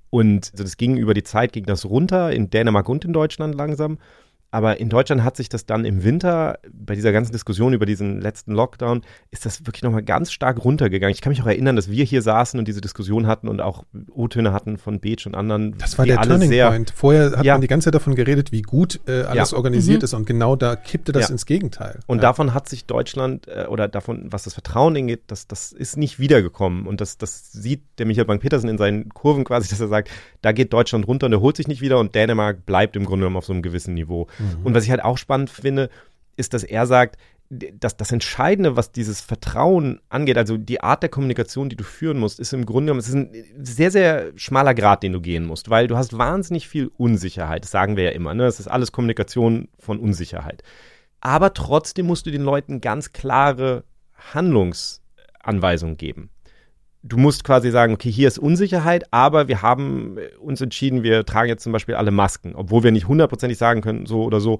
[0.09, 3.55] Und also das ging über die Zeit, ging das runter in Dänemark und in Deutschland
[3.55, 3.99] langsam.
[4.51, 8.19] Aber in Deutschland hat sich das dann im Winter, bei dieser ganzen Diskussion über diesen
[8.19, 11.13] letzten Lockdown, ist das wirklich nochmal ganz stark runtergegangen.
[11.13, 13.83] Ich kann mich auch erinnern, dass wir hier saßen und diese Diskussion hatten und auch
[14.09, 15.77] O-Töne hatten von Beach und anderen.
[15.77, 16.93] Das war der Turning sehr, Point.
[16.95, 17.53] Vorher hat ja.
[17.53, 19.57] man die ganze Zeit davon geredet, wie gut äh, alles ja.
[19.57, 20.05] organisiert mhm.
[20.05, 21.33] ist und genau da kippte das ja.
[21.33, 21.99] ins Gegenteil.
[22.07, 25.95] Und davon hat sich Deutschland äh, oder davon, was das Vertrauen angeht, das, das ist
[25.95, 26.87] nicht wiedergekommen.
[26.87, 30.09] Und das, das sieht der Michael Bank-Petersen in seinen Kurven quasi, dass er sagt,
[30.41, 33.23] da geht Deutschland runter und er holt sich nicht wieder und Dänemark bleibt im Grunde
[33.23, 34.27] genommen auf so einem gewissen Niveau.
[34.39, 34.65] Mhm.
[34.65, 35.89] Und was ich halt auch spannend finde,
[36.37, 37.17] ist, dass er sagt,
[37.49, 42.19] dass das Entscheidende, was dieses Vertrauen angeht, also die Art der Kommunikation, die du führen
[42.19, 45.45] musst, ist im Grunde genommen, es ist ein sehr, sehr schmaler Grad, den du gehen
[45.45, 47.63] musst, weil du hast wahnsinnig viel Unsicherheit.
[47.63, 48.43] Das sagen wir ja immer, ne?
[48.43, 50.61] Das ist alles Kommunikation von Unsicherheit.
[51.21, 56.29] Aber trotzdem musst du den Leuten ganz klare Handlungsanweisungen geben
[57.01, 61.49] du musst quasi sagen, okay, hier ist Unsicherheit, aber wir haben uns entschieden, wir tragen
[61.49, 64.59] jetzt zum Beispiel alle Masken, obwohl wir nicht hundertprozentig sagen können, so oder so,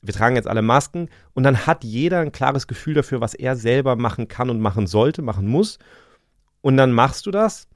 [0.00, 3.56] wir tragen jetzt alle Masken und dann hat jeder ein klares Gefühl dafür, was er
[3.56, 5.78] selber machen kann und machen sollte, machen muss.
[6.60, 7.68] Und dann machst du das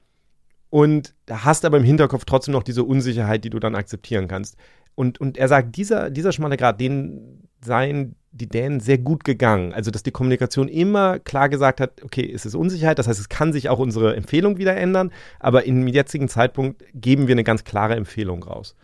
[0.69, 4.57] und hast aber im Hinterkopf trotzdem noch diese Unsicherheit, die du dann akzeptieren kannst.
[4.95, 9.73] Und, und er sagt, dieser, dieser schmale Grad, den seien die Dänen sehr gut gegangen.
[9.73, 13.29] Also, dass die Kommunikation immer klar gesagt hat, okay, es ist Unsicherheit, das heißt, es
[13.29, 17.63] kann sich auch unsere Empfehlung wieder ändern, aber im jetzigen Zeitpunkt geben wir eine ganz
[17.63, 18.75] klare Empfehlung raus.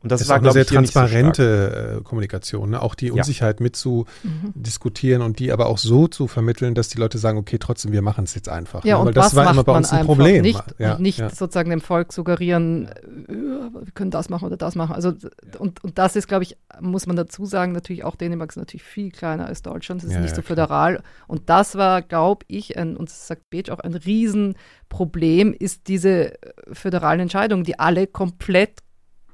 [0.00, 2.82] Und das, das war, ist auch eine sehr transparente so äh, Kommunikation, ne?
[2.82, 3.64] auch die Unsicherheit ja.
[3.64, 4.52] mit zu mhm.
[4.54, 8.02] diskutieren und die aber auch so zu vermitteln, dass die Leute sagen, okay, trotzdem, wir
[8.02, 8.84] machen es jetzt einfach.
[8.84, 9.00] Ja, ne?
[9.00, 10.42] und Weil das war immer bei uns ein Problem.
[10.42, 11.30] Nicht, ja, nicht ja.
[11.30, 14.94] sozusagen dem Volk suggerieren, äh, wir können das machen oder das machen.
[14.94, 15.14] Also
[15.58, 18.84] und, und das ist, glaube ich, muss man dazu sagen, natürlich auch Dänemark ist natürlich
[18.84, 20.94] viel kleiner als Deutschland, es ist nicht so föderal.
[20.94, 21.04] Klar.
[21.26, 26.34] Und das war, glaube ich, ein, und das sagt Beetsch auch ein Riesenproblem, ist diese
[26.70, 28.78] föderalen Entscheidungen, die alle komplett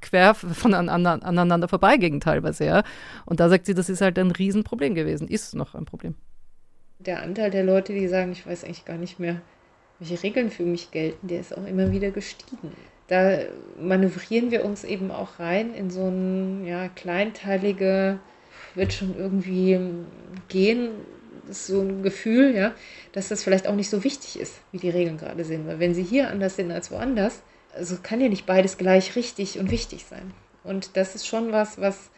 [0.05, 2.83] quer voneinander aneinander vorbeigingen teilweise, ja.
[3.25, 6.15] Und da sagt sie, das ist halt ein Riesenproblem gewesen, ist noch ein Problem.
[6.99, 9.41] Der Anteil der Leute, die sagen, ich weiß eigentlich gar nicht mehr,
[9.99, 12.71] welche Regeln für mich gelten, der ist auch immer wieder gestiegen.
[13.07, 13.39] Da
[13.79, 18.19] manövrieren wir uns eben auch rein in so ein ja, kleinteilige,
[18.73, 19.79] wird schon irgendwie
[20.47, 20.89] gehen,
[21.49, 22.73] ist so ein Gefühl, ja,
[23.11, 25.67] dass das vielleicht auch nicht so wichtig ist, wie die Regeln gerade sind.
[25.67, 27.43] Weil wenn sie hier anders sind als woanders,
[27.75, 30.33] also kann ja nicht beides gleich richtig und wichtig sein.
[30.63, 32.09] Und das ist schon was, was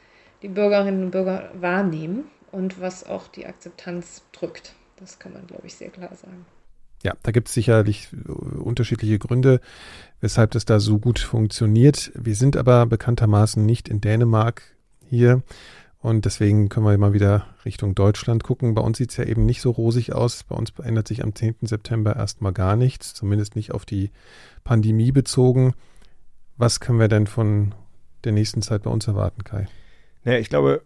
[0.41, 4.73] die Bürgerinnen und Bürger wahrnehmen und was auch die Akzeptanz drückt.
[4.97, 6.45] Das kann man, glaube ich, sehr klar sagen.
[7.03, 9.61] Ja, da gibt es sicherlich unterschiedliche Gründe,
[10.19, 12.11] weshalb das da so gut funktioniert.
[12.15, 14.63] Wir sind aber bekanntermaßen nicht in Dänemark
[15.05, 15.43] hier.
[16.07, 18.75] Und deswegen können wir mal wieder Richtung Deutschland gucken.
[18.75, 20.45] Bei uns sieht es ja eben nicht so rosig aus.
[20.45, 21.55] Bei uns ändert sich am 10.
[21.63, 24.11] September erstmal gar nichts, zumindest nicht auf die
[24.63, 25.73] Pandemie bezogen.
[26.55, 27.75] Was können wir denn von
[28.23, 29.67] der nächsten Zeit bei uns erwarten, Kai?
[30.23, 30.83] Naja, ich glaube,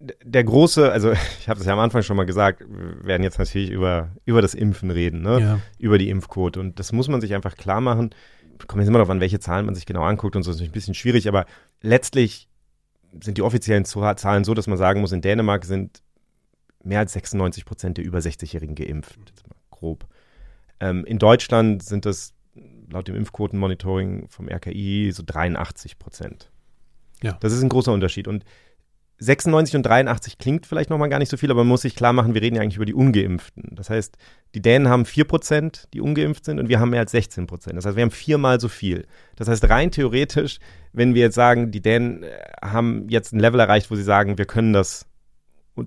[0.00, 3.38] der große, also ich habe es ja am Anfang schon mal gesagt, wir werden jetzt
[3.38, 5.40] natürlich über, über das Impfen reden, ne?
[5.40, 5.60] Ja.
[5.78, 6.60] über die Impfquote.
[6.60, 8.10] Und das muss man sich einfach klar machen.
[8.66, 10.72] Kommt jetzt immer darauf an, welche Zahlen man sich genau anguckt und so ist ein
[10.72, 11.46] bisschen schwierig, aber
[11.80, 12.50] letztlich
[13.22, 16.02] sind die offiziellen Zahlen so, dass man sagen muss, in Dänemark sind
[16.82, 19.18] mehr als 96 Prozent der über 60-Jährigen geimpft,
[19.70, 20.06] grob.
[20.80, 22.34] Ähm, in Deutschland sind das
[22.90, 26.50] laut dem Impfquotenmonitoring vom RKI so 83 Prozent.
[27.22, 27.36] Ja.
[27.40, 28.28] Das ist ein großer Unterschied.
[28.28, 28.44] Und
[29.18, 32.12] 96 und 83 klingt vielleicht nochmal gar nicht so viel, aber man muss sich klar
[32.12, 33.74] machen, wir reden ja eigentlich über die Ungeimpften.
[33.74, 34.16] Das heißt,
[34.54, 37.72] die Dänen haben 4%, die ungeimpft sind und wir haben mehr als 16%.
[37.74, 39.06] Das heißt, wir haben viermal so viel.
[39.36, 40.58] Das heißt, rein theoretisch,
[40.92, 42.30] wenn wir jetzt sagen, die Dänen äh,
[42.62, 45.06] haben jetzt ein Level erreicht, wo sie sagen, wir können das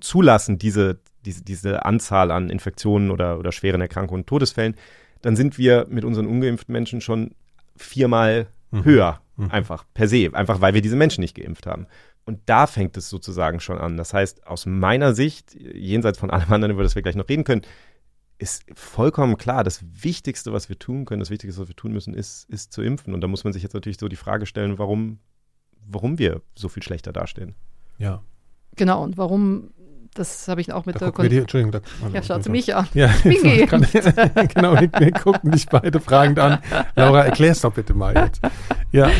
[0.00, 4.74] zulassen, diese, diese, diese Anzahl an Infektionen oder, oder schweren Erkrankungen und Todesfällen,
[5.22, 7.32] dann sind wir mit unseren ungeimpften Menschen schon
[7.76, 8.84] viermal mhm.
[8.84, 9.20] höher.
[9.40, 9.50] Mhm.
[9.50, 11.86] Einfach per se, einfach weil wir diese Menschen nicht geimpft haben.
[12.24, 13.96] Und da fängt es sozusagen schon an.
[13.96, 17.44] Das heißt, aus meiner Sicht, jenseits von allem anderen, über das wir gleich noch reden
[17.44, 17.62] können,
[18.38, 22.14] ist vollkommen klar, das Wichtigste, was wir tun können, das Wichtigste, was wir tun müssen,
[22.14, 23.12] ist, ist zu impfen.
[23.14, 25.18] Und da muss man sich jetzt natürlich so die Frage stellen, warum,
[25.86, 27.54] warum wir so viel schlechter dastehen.
[27.98, 28.22] Ja.
[28.76, 29.72] Genau, und warum
[30.14, 32.74] das habe ich auch mit da der Kon die, Entschuldigung, da, Ja, schaut sie mich
[32.74, 32.88] an.
[32.94, 33.86] Ja, ich bin kann,
[34.54, 36.58] genau, wir, wir, gucken dich beide fragend an.
[36.96, 38.40] Laura, erklär es doch bitte mal jetzt.
[38.92, 39.10] Ja,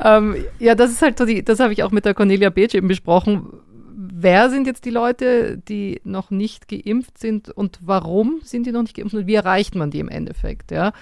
[0.00, 2.74] ähm, ja das ist halt so, die, das habe ich auch mit der Cornelia Beetsch
[2.74, 3.46] eben besprochen.
[3.96, 8.82] Wer sind jetzt die Leute, die noch nicht geimpft sind und warum sind die noch
[8.82, 10.70] nicht geimpft und wie erreicht man die im Endeffekt?
[10.70, 10.92] Ja?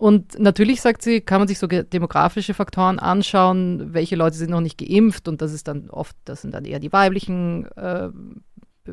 [0.00, 4.62] Und natürlich, sagt sie, kann man sich so demografische Faktoren anschauen, welche Leute sind noch
[4.62, 8.08] nicht geimpft und das ist dann oft, das sind dann eher die weiblichen äh,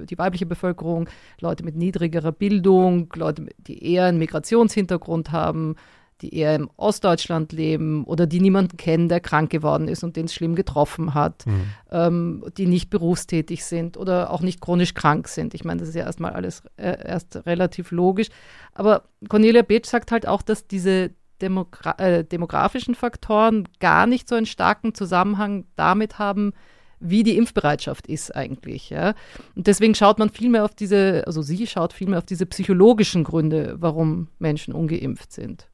[0.06, 5.76] die weibliche Bevölkerung, Leute mit niedrigerer Bildung, Leute, die eher einen Migrationshintergrund haben,
[6.22, 10.26] die eher im Ostdeutschland leben oder die niemanden kennen, der krank geworden ist und den
[10.26, 11.62] es schlimm getroffen hat, mhm.
[11.92, 15.54] ähm, die nicht berufstätig sind oder auch nicht chronisch krank sind.
[15.54, 18.30] Ich meine, das ist ja erstmal alles äh, erst relativ logisch.
[18.74, 24.34] Aber Cornelia Beetsch sagt halt auch, dass diese Demogra äh, demografischen Faktoren gar nicht so
[24.34, 26.54] einen starken Zusammenhang damit haben,
[27.00, 28.90] wie die Impfbereitschaft ist eigentlich.
[28.90, 29.14] Ja?
[29.56, 32.46] Und deswegen schaut man viel mehr auf diese, also sie schaut viel mehr auf diese
[32.46, 35.68] psychologischen Gründe, warum Menschen ungeimpft sind.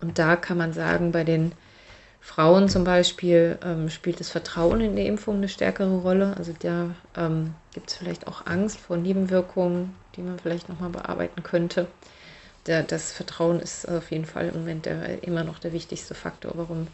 [0.00, 1.52] Und da kann man sagen, bei den
[2.20, 6.34] Frauen zum Beispiel ähm, spielt das Vertrauen in die Impfung eine stärkere Rolle.
[6.36, 11.42] Also da ähm, gibt es vielleicht auch Angst vor Nebenwirkungen, die man vielleicht nochmal bearbeiten
[11.42, 11.88] könnte.
[12.66, 16.52] Der, das Vertrauen ist auf jeden Fall im Moment der, immer noch der wichtigste Faktor,
[16.54, 16.86] warum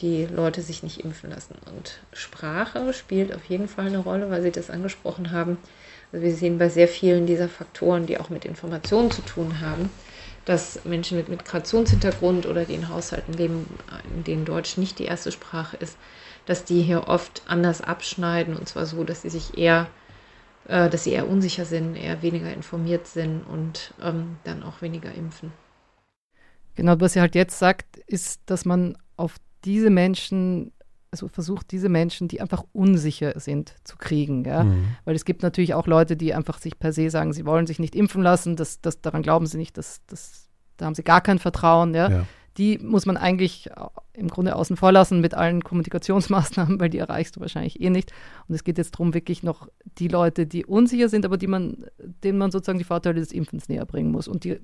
[0.00, 1.54] die Leute sich nicht impfen lassen.
[1.74, 5.58] Und Sprache spielt auf jeden Fall eine Rolle, weil Sie das angesprochen haben.
[6.12, 9.90] Also wir sehen bei sehr vielen dieser Faktoren, die auch mit Informationen zu tun haben,
[10.44, 13.66] dass Menschen mit Migrationshintergrund oder die in Haushalten leben,
[14.14, 15.96] in denen Deutsch nicht die erste Sprache ist,
[16.46, 19.86] dass die hier oft anders abschneiden und zwar so, dass sie sich eher,
[20.68, 25.12] äh, dass sie eher unsicher sind, eher weniger informiert sind und ähm, dann auch weniger
[25.12, 25.52] impfen.
[26.74, 30.72] Genau, was sie halt jetzt sagt, ist, dass man auf diese Menschen,
[31.10, 34.44] also versucht diese Menschen, die einfach unsicher sind, zu kriegen.
[34.44, 34.64] Ja?
[34.64, 34.86] Mhm.
[35.04, 37.78] Weil es gibt natürlich auch Leute, die einfach sich per se sagen, sie wollen sich
[37.78, 41.20] nicht impfen lassen, das, das, daran glauben sie nicht, das, das, da haben sie gar
[41.20, 41.94] kein Vertrauen.
[41.94, 42.10] Ja?
[42.10, 42.26] ja.
[42.56, 43.68] Die muss man eigentlich
[44.12, 48.12] im Grunde außen vor lassen mit allen Kommunikationsmaßnahmen, weil die erreichst du wahrscheinlich eh nicht.
[48.48, 51.84] Und es geht jetzt darum, wirklich noch die Leute, die unsicher sind, aber die man,
[51.98, 54.60] denen man sozusagen die Vorteile des Impfens näher bringen muss und die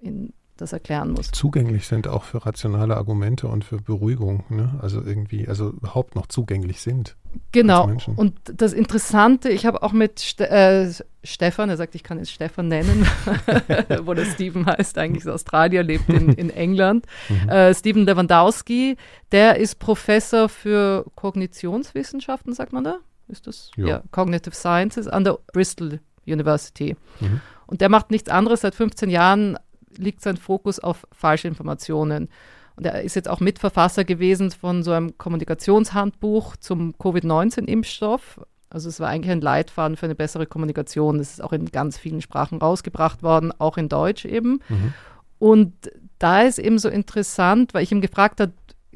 [0.00, 1.30] in das erklären muss.
[1.30, 4.78] Zugänglich sind auch für rationale Argumente und für Beruhigung, ne?
[4.80, 7.16] also irgendwie, also überhaupt noch zugänglich sind.
[7.52, 7.90] Genau.
[8.16, 10.90] Und das Interessante, ich habe auch mit Ste äh,
[11.22, 13.06] Stefan, er sagt, ich kann jetzt Stefan nennen,
[14.04, 17.06] wo der Steven heißt, eigentlich ist Australier, lebt in, in England.
[17.28, 17.48] Mhm.
[17.48, 18.96] Äh, Steven Lewandowski,
[19.32, 22.98] der ist Professor für Kognitionswissenschaften, sagt man da?
[23.28, 23.70] Ist das?
[23.76, 26.96] Ja, ja Cognitive Sciences an der Bristol University.
[27.20, 27.40] Mhm.
[27.66, 29.58] Und der macht nichts anderes seit 15 Jahren
[29.98, 32.28] liegt sein Fokus auf falsche Informationen.
[32.76, 38.40] Und er ist jetzt auch Mitverfasser gewesen von so einem Kommunikationshandbuch zum Covid-19-Impfstoff.
[38.68, 41.18] Also es war eigentlich ein Leitfaden für eine bessere Kommunikation.
[41.18, 44.60] Das ist auch in ganz vielen Sprachen rausgebracht worden, auch in Deutsch eben.
[44.68, 44.94] Mhm.
[45.38, 45.72] Und
[46.18, 48.52] da ist eben so interessant, weil ich ihm gefragt habe,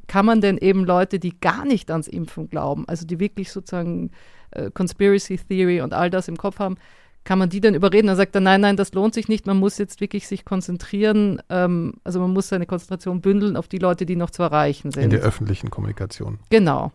[0.07, 4.11] kann man denn eben Leute, die gar nicht ans Impfen glauben, also die wirklich sozusagen
[4.51, 6.77] äh, Conspiracy Theory und all das im Kopf haben,
[7.25, 8.07] kann man die denn überreden?
[8.07, 11.41] Dann sagt er, nein, nein, das lohnt sich nicht, man muss jetzt wirklich sich konzentrieren,
[11.49, 15.05] ähm, also man muss seine Konzentration bündeln auf die Leute, die noch zu erreichen sind.
[15.05, 16.39] In der öffentlichen Kommunikation.
[16.51, 16.93] Genau.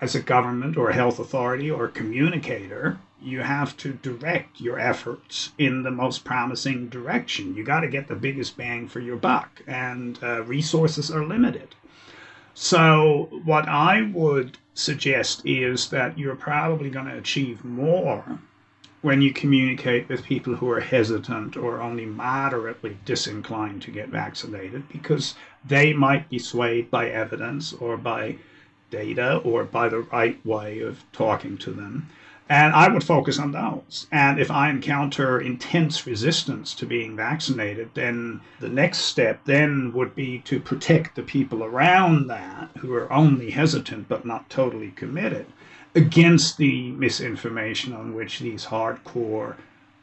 [0.00, 5.52] As a government or a health authority or communicator, you have to direct your efforts
[5.58, 7.54] in the most promising direction.
[7.54, 11.74] You got to get the biggest bang for your buck, and uh, resources are limited.
[12.54, 18.40] So, what I would suggest is that you're probably going to achieve more
[19.02, 24.88] when you communicate with people who are hesitant or only moderately disinclined to get vaccinated
[24.88, 25.34] because
[25.64, 28.36] they might be swayed by evidence or by
[28.90, 32.08] data or by the right way of talking to them.
[32.48, 34.06] And I would focus on those.
[34.12, 40.14] And if I encounter intense resistance to being vaccinated, then the next step then would
[40.14, 45.46] be to protect the people around that who are only hesitant but not totally committed
[45.94, 49.56] against the misinformation on which these hardcore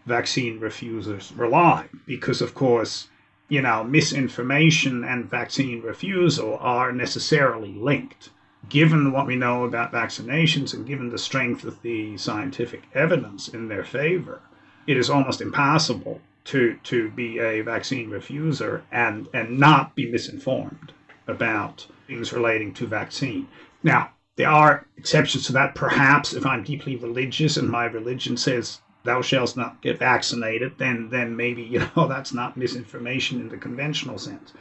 [0.05, 1.87] vaccine refusers rely.
[2.05, 3.07] Because, of course,
[3.47, 8.29] you know, misinformation and vaccine refusal are necessarily linked.
[8.67, 13.67] Given what we know about vaccinations and given the strength of the scientific evidence in
[13.67, 14.41] their favor,
[14.85, 20.91] it is almost impossible to, to be a vaccine refuser and, and not be misinformed
[21.27, 23.47] about things relating to vaccine.
[23.83, 25.75] Now, there are exceptions to that.
[25.75, 31.09] Perhaps if I'm deeply religious and my religion says thou shalt not get vaccinated, then
[31.09, 34.53] then maybe you know that's not misinformation in the conventional sense.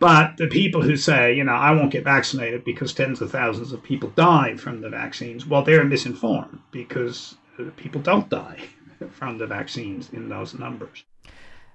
[0.00, 3.72] But the people who say, you know, I won't get vaccinated because tens of thousands
[3.72, 7.36] of people die from the vaccines, well, they're misinformed because
[7.76, 8.58] people don't die
[9.12, 11.04] from the vaccines in those numbers.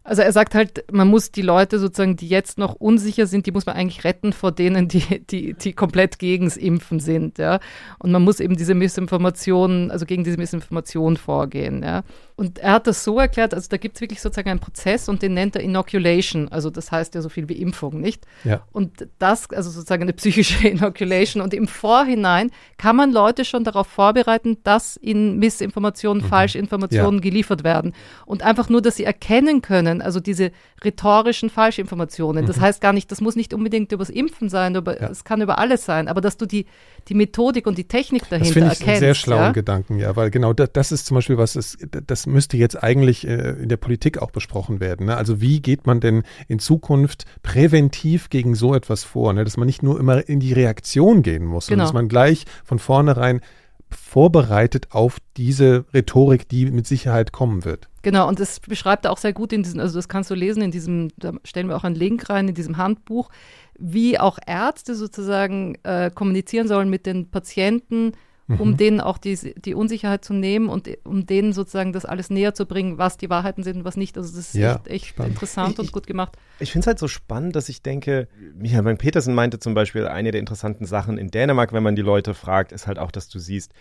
[0.08, 3.52] Also er sagt halt, man muss die Leute sozusagen, die jetzt noch unsicher sind, die
[3.52, 7.60] muss man eigentlich retten vor denen, die, die, die komplett gegens Impfen sind, ja.
[8.00, 12.04] Und man muss eben diese Missinformationen, also gegen diese Missinformation vorgehen, ja.
[12.38, 15.24] Und er hat das so erklärt, also da gibt es wirklich sozusagen einen Prozess und
[15.24, 18.26] den nennt er Inoculation, also das heißt ja so viel wie Impfung, nicht?
[18.46, 18.62] Ja.
[18.72, 23.88] Und das, also sozusagen eine psychische Inoculation und im Vorhinein kann man Leute schon darauf
[23.88, 26.30] vorbereiten, dass ihnen Missinformationen, mhm.
[26.30, 27.22] Falschinformationen ja.
[27.22, 27.94] geliefert werden.
[28.26, 30.52] Und einfach nur, dass sie erkennen können, also diese
[30.84, 32.46] rhetorischen Falschinformationen.
[32.46, 32.62] Das mhm.
[32.62, 35.10] heißt gar nicht, das muss nicht unbedingt übers Impfen sein, aber ja.
[35.10, 36.66] es kann über alles sein, aber dass du die,
[37.08, 38.88] die Methodik und die Technik dahinter das ich erkennst.
[38.88, 39.52] Einen sehr schlauen ja?
[39.52, 43.28] Gedanken, ja, weil genau das, das ist zum Beispiel was, ist, das müsste jetzt eigentlich
[43.28, 45.08] äh, in der Politik auch besprochen werden.
[45.08, 45.18] Ne?
[45.18, 49.44] Also wie geht man denn in Zukunft präventiv gegen so etwas vor, ne?
[49.44, 51.78] dass man nicht nur immer in die Reaktion gehen muss, genau.
[51.78, 53.42] sondern dass man gleich von vornherein
[53.90, 57.90] vorbereitet auf diese Rhetorik, die mit Sicherheit kommen wird.
[58.02, 60.62] Genau, und das beschreibt er auch sehr gut in diesem, also das kannst du lesen
[60.62, 63.30] in diesem, da stellen wir auch einen Link rein, in diesem Handbuch,
[63.78, 68.14] wie auch Ärzte sozusagen äh, kommunizieren sollen mit den Patienten,
[68.48, 68.78] um mhm.
[68.78, 72.66] denen auch die, die Unsicherheit zu nehmen und um denen sozusagen das alles näher zu
[72.66, 74.18] bringen, was die Wahrheiten sind und was nicht.
[74.18, 76.38] Also das ist ja, echt, echt interessant ich, und gut gemacht.
[76.60, 80.08] Ich finde es halt so spannend, dass ich denke, Michael Bank Petersen meinte zum Beispiel,
[80.08, 83.28] eine der interessanten Sachen in Dänemark, wenn man die Leute fragt, ist halt auch, dass
[83.28, 83.74] du siehst,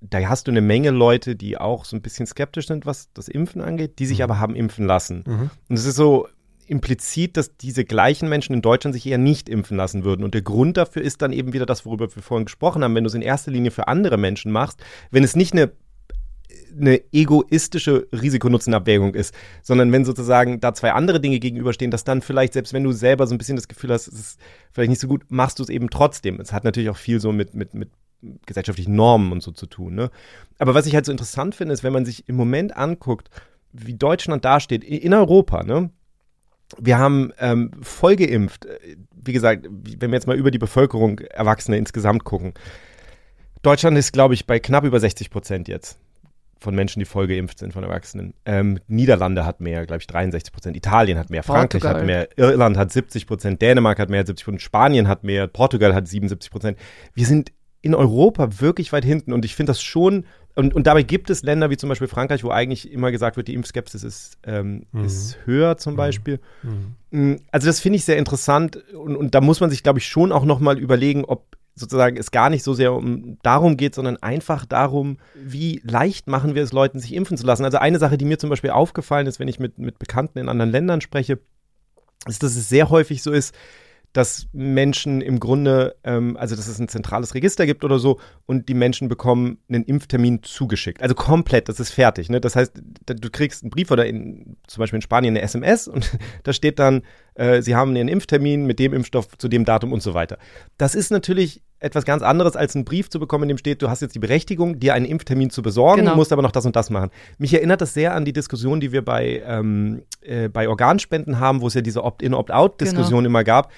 [0.00, 3.28] da hast du eine Menge Leute, die auch so ein bisschen skeptisch sind, was das
[3.28, 4.24] Impfen angeht, die sich mhm.
[4.24, 5.24] aber haben impfen lassen.
[5.26, 5.50] Mhm.
[5.68, 6.28] Und es ist so,
[6.68, 10.24] implizit, dass diese gleichen Menschen in Deutschland sich eher nicht impfen lassen würden.
[10.24, 13.04] Und der Grund dafür ist dann eben wieder das, worüber wir vorhin gesprochen haben, wenn
[13.04, 15.72] du es in erster Linie für andere Menschen machst, wenn es nicht eine
[16.76, 22.52] eine egoistische Risikonutzenabwägung ist, sondern wenn sozusagen da zwei andere Dinge gegenüberstehen, dass dann vielleicht,
[22.52, 24.40] selbst wenn du selber so ein bisschen das Gefühl hast, es ist
[24.72, 26.40] vielleicht nicht so gut, machst du es eben trotzdem.
[26.40, 27.90] Es hat natürlich auch viel so mit, mit, mit
[28.46, 29.94] gesellschaftlichen Normen und so zu tun.
[29.94, 30.10] Ne?
[30.58, 33.30] Aber was ich halt so interessant finde, ist, wenn man sich im Moment anguckt,
[33.72, 35.90] wie Deutschland dasteht, in Europa, ne?
[36.78, 38.66] Wir haben ähm, voll geimpft.
[39.14, 42.54] Wie gesagt, wenn wir jetzt mal über die Bevölkerung Erwachsene insgesamt gucken.
[43.62, 45.98] Deutschland ist, glaube ich, bei knapp über 60 Prozent jetzt
[46.58, 48.34] von Menschen, die voll geimpft sind, von Erwachsenen.
[48.44, 50.76] Ähm, Niederlande hat mehr, glaube ich, 63 Prozent.
[50.76, 52.00] Italien hat mehr, Frankreich Portugal.
[52.00, 55.46] hat mehr, Irland hat 70 Prozent, Dänemark hat mehr als 70 Prozent, Spanien hat mehr,
[55.46, 56.78] Portugal hat 77 Prozent.
[57.14, 57.52] Wir sind
[57.84, 60.24] in Europa wirklich weit hinten und ich finde das schon
[60.54, 63.48] und, und dabei gibt es Länder wie zum Beispiel Frankreich, wo eigentlich immer gesagt wird,
[63.48, 65.04] die Impfskepsis ist, ähm, mhm.
[65.04, 65.96] ist höher zum mhm.
[65.98, 66.40] Beispiel.
[66.62, 66.94] Mhm.
[67.10, 70.06] Mm, also das finde ich sehr interessant und, und da muss man sich, glaube ich,
[70.06, 74.16] schon auch nochmal überlegen, ob sozusagen es gar nicht so sehr um darum geht, sondern
[74.16, 77.66] einfach darum, wie leicht machen wir es Leuten, sich impfen zu lassen.
[77.66, 80.48] Also eine Sache, die mir zum Beispiel aufgefallen ist, wenn ich mit, mit Bekannten in
[80.48, 81.40] anderen Ländern spreche,
[82.26, 83.54] ist, dass es sehr häufig so ist,
[84.14, 88.68] dass Menschen im Grunde, ähm, also dass es ein zentrales Register gibt oder so und
[88.68, 91.02] die Menschen bekommen einen Impftermin zugeschickt.
[91.02, 92.30] Also komplett, das ist fertig.
[92.30, 92.40] Ne?
[92.40, 96.16] Das heißt, du kriegst einen Brief oder in, zum Beispiel in Spanien eine SMS und
[96.44, 97.02] da steht dann,
[97.34, 100.38] äh, sie haben ihren Impftermin mit dem Impfstoff zu dem Datum und so weiter.
[100.78, 103.90] Das ist natürlich etwas ganz anderes, als einen Brief zu bekommen, in dem steht, du
[103.90, 106.14] hast jetzt die Berechtigung, dir einen Impftermin zu besorgen, genau.
[106.14, 107.10] musst aber noch das und das machen.
[107.36, 111.60] Mich erinnert das sehr an die Diskussion, die wir bei, ähm, äh, bei Organspenden haben,
[111.60, 113.30] wo es ja diese Opt-in, Opt-out-Diskussion genau.
[113.30, 113.70] immer gab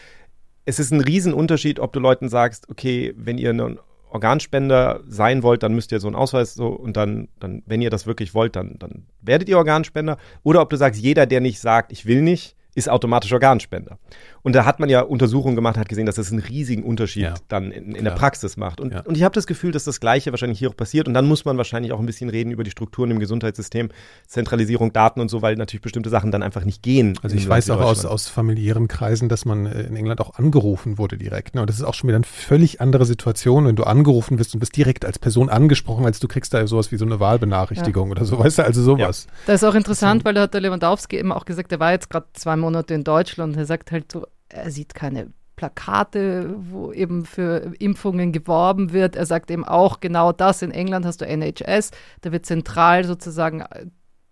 [0.67, 3.79] es ist ein Riesenunterschied, ob du Leuten sagst, okay, wenn ihr ein
[4.11, 7.91] Organspender sein wollt, dann müsst ihr so einen Ausweis so und dann, dann, wenn ihr
[7.91, 10.19] das wirklich wollt, dann, dann werdet ihr Organspender.
[10.43, 13.99] Oder ob du sagst, jeder, der nicht sagt, ich will nicht, ist automatisch Organspender.
[14.43, 17.35] Und da hat man ja Untersuchungen gemacht, hat gesehen, dass das einen riesigen Unterschied ja.
[17.49, 18.81] dann in, in der Praxis macht.
[18.81, 19.01] Und, ja.
[19.01, 21.09] und ich habe das Gefühl, dass das Gleiche wahrscheinlich hier auch passiert.
[21.09, 23.89] Und dann muss man wahrscheinlich auch ein bisschen reden über die Strukturen im Gesundheitssystem,
[24.29, 27.19] Zentralisierung, Daten und so, weil natürlich bestimmte Sachen dann einfach nicht gehen.
[27.23, 30.99] Also ich weiß auch aus, aus familiären Kreisen, dass man äh, in England auch angerufen
[30.99, 31.55] wurde direkt.
[31.55, 31.63] Ne?
[31.63, 34.61] Und das ist auch schon wieder eine völlig andere Situation, wenn du angerufen wirst und
[34.61, 38.13] bist direkt als Person angesprochen, als du kriegst da sowas wie so eine Wahlbenachrichtigung ja.
[38.13, 39.27] oder so, weißt du, also sowas.
[39.47, 42.11] Das ist auch interessant, weil da hat der Lewandowski eben auch gesagt, der war jetzt
[42.11, 47.25] gerade zwei Monate in Deutschland er sagt halt so, er sieht keine Plakate, wo eben
[47.25, 49.17] für Impfungen geworben wird.
[49.17, 50.63] Er sagt eben auch genau das.
[50.63, 51.91] In England hast du NHS,
[52.21, 53.65] da wird zentral sozusagen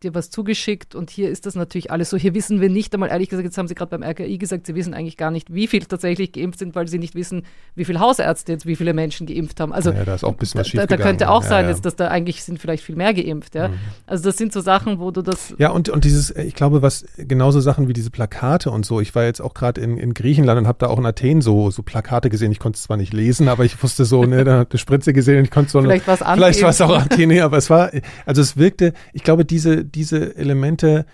[0.05, 2.17] dir was zugeschickt und hier ist das natürlich alles so.
[2.17, 4.75] Hier wissen wir nicht einmal, ehrlich gesagt, jetzt haben sie gerade beim RKI gesagt, sie
[4.75, 7.45] wissen eigentlich gar nicht, wie viele tatsächlich geimpft sind, weil sie nicht wissen,
[7.75, 9.73] wie viele Hausärzte jetzt wie viele Menschen geimpft haben.
[9.73, 11.79] Also ja, da ist auch ein bisschen was da, da könnte auch sein, ja, ja.
[11.79, 13.55] dass da eigentlich sind vielleicht viel mehr geimpft.
[13.55, 13.69] Ja?
[13.69, 13.75] Mhm.
[14.07, 15.55] Also das sind so Sachen, wo du das.
[15.59, 19.01] Ja, und, und dieses, ich glaube, was genauso Sachen wie diese Plakate und so.
[19.01, 21.71] Ich war jetzt auch gerade in, in Griechenland und habe da auch in Athen so,
[21.71, 22.53] so Plakate gesehen.
[22.53, 25.39] Ich konnte es zwar nicht lesen, aber ich wusste so, ne, da eine Spritze gesehen
[25.39, 25.81] und ich konnte so.
[25.81, 27.91] Vielleicht war es Vielleicht war es auch Athen, aber es war,
[28.27, 31.07] also es wirkte, ich glaube, diese, diese Elemente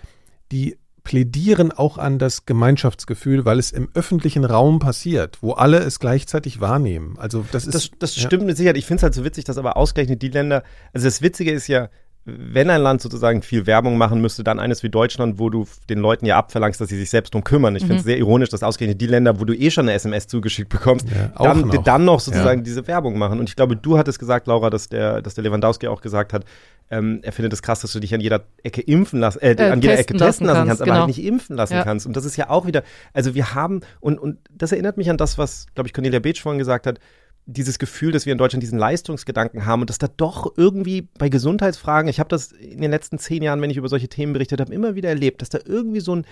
[0.51, 5.99] die plädieren auch an das Gemeinschaftsgefühl, weil es im öffentlichen Raum passiert, wo alle es
[5.99, 7.17] gleichzeitig wahrnehmen.
[7.17, 7.73] Also das ist.
[7.73, 8.47] Das, das stimmt ja.
[8.47, 8.77] mit Sicherheit.
[8.77, 10.63] Ich finde es halt so witzig, dass aber ausgerechnet die Länder,
[10.93, 11.89] also das Witzige ist ja,
[12.23, 15.99] wenn ein Land sozusagen viel Werbung machen müsste, dann eines wie Deutschland, wo du den
[15.99, 17.75] Leuten ja abverlangst, dass sie sich selbst drum kümmern.
[17.75, 17.87] Ich mhm.
[17.87, 20.69] finde es sehr ironisch, dass ausgerechnet die Länder, wo du eh schon eine SMS zugeschickt
[20.69, 21.83] bekommst, ja, dann, noch.
[21.83, 22.63] dann noch sozusagen ja.
[22.63, 23.39] diese Werbung machen.
[23.39, 26.45] Und ich glaube, du hattest gesagt, Laura, dass der, dass der Lewandowski auch gesagt hat,
[26.91, 29.71] ähm, er findet es krass, dass du dich an jeder Ecke impfen lassen, äh, äh,
[29.71, 31.07] an jeder Ecke testen lassen, kannst, aber halt genau.
[31.07, 31.83] halt nicht impfen lassen ja.
[31.83, 32.05] kannst.
[32.05, 35.17] Und das ist ja auch wieder, also wir haben, und, und das erinnert mich an
[35.17, 36.99] das, was, glaube ich, Cornelia Beetsch vorhin gesagt hat,
[37.45, 41.29] dieses Gefühl, dass wir in Deutschland diesen Leistungsgedanken haben und dass da doch irgendwie bei
[41.29, 44.61] Gesundheitsfragen, ich habe das in den letzten zehn Jahren, wenn ich über solche Themen berichtet
[44.61, 46.25] habe, immer wieder erlebt, dass da irgendwie so ein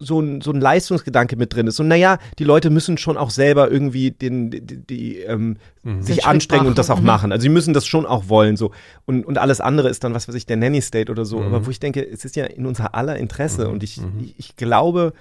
[0.00, 1.80] so ein, so ein Leistungsgedanke mit drin ist.
[1.80, 6.02] Und naja, die Leute müssen schon auch selber irgendwie den, die, die ähm, mhm.
[6.02, 7.06] sich anstrengen und das auch mhm.
[7.06, 7.32] machen.
[7.32, 8.56] Also sie müssen das schon auch wollen.
[8.56, 8.70] so
[9.06, 11.40] Und, und alles andere ist dann, was weiß ich, der Nanny State oder so.
[11.40, 11.46] Mhm.
[11.46, 13.66] Aber wo ich denke, es ist ja in unser aller Interesse.
[13.66, 13.72] Mhm.
[13.72, 14.20] Und ich, mhm.
[14.20, 15.14] ich, ich glaube,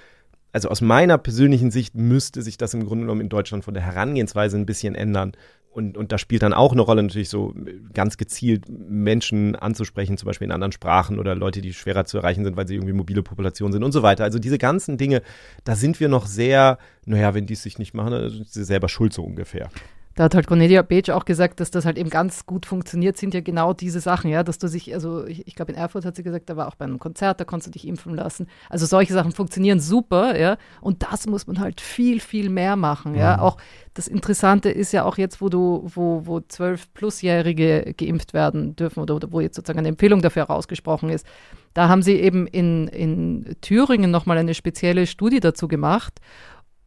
[0.57, 3.83] also aus meiner persönlichen Sicht müsste sich das im Grunde genommen in Deutschland von der
[3.83, 5.33] Herangehensweise ein bisschen ändern.
[5.69, 7.53] Und, und da spielt dann auch eine Rolle natürlich so
[7.93, 12.43] ganz gezielt Menschen anzusprechen, zum Beispiel in anderen Sprachen oder Leute, die schwerer zu erreichen
[12.43, 14.23] sind, weil sie irgendwie mobile Population sind und so weiter.
[14.23, 15.21] Also diese ganzen Dinge,
[15.63, 18.63] da sind wir noch sehr, naja, wenn die es sich nicht machen, dann sind sie
[18.63, 19.69] selber schuld so ungefähr.
[20.17, 23.35] Da hat halt Cornelia Beetsch auch gesagt, dass das halt eben ganz gut funktioniert, sind
[23.35, 26.15] ja genau diese Sachen, ja, dass du sich, also ich, ich glaube in Erfurt hat
[26.15, 28.47] sie gesagt, da war auch bei einem Konzert, da konntest du dich impfen lassen.
[28.67, 33.13] Also solche Sachen funktionieren super, ja, und das muss man halt viel, viel mehr machen,
[33.13, 33.37] ja.
[33.37, 33.43] Mhm.
[33.43, 33.57] Auch
[33.93, 39.01] das Interessante ist ja auch jetzt, wo du, wo, wo zwölf Plusjährige geimpft werden dürfen
[39.01, 41.27] oder, oder wo jetzt sozusagen eine Empfehlung dafür herausgesprochen ist.
[41.75, 46.19] Da haben sie eben in, in Thüringen nochmal eine spezielle Studie dazu gemacht.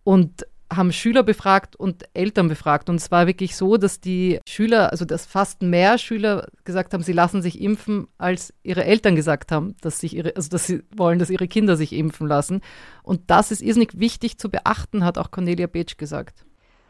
[0.03, 2.89] Und haben Schüler befragt und Eltern befragt.
[2.89, 7.03] Und es war wirklich so, dass die Schüler, also dass fast mehr Schüler gesagt haben,
[7.03, 10.83] sie lassen sich impfen, als ihre Eltern gesagt haben, dass, sich ihre, also dass sie
[10.95, 12.61] wollen, dass ihre Kinder sich impfen lassen.
[13.03, 16.45] Und das ist irrsinnig wichtig zu beachten, hat auch Cornelia Beetsch gesagt.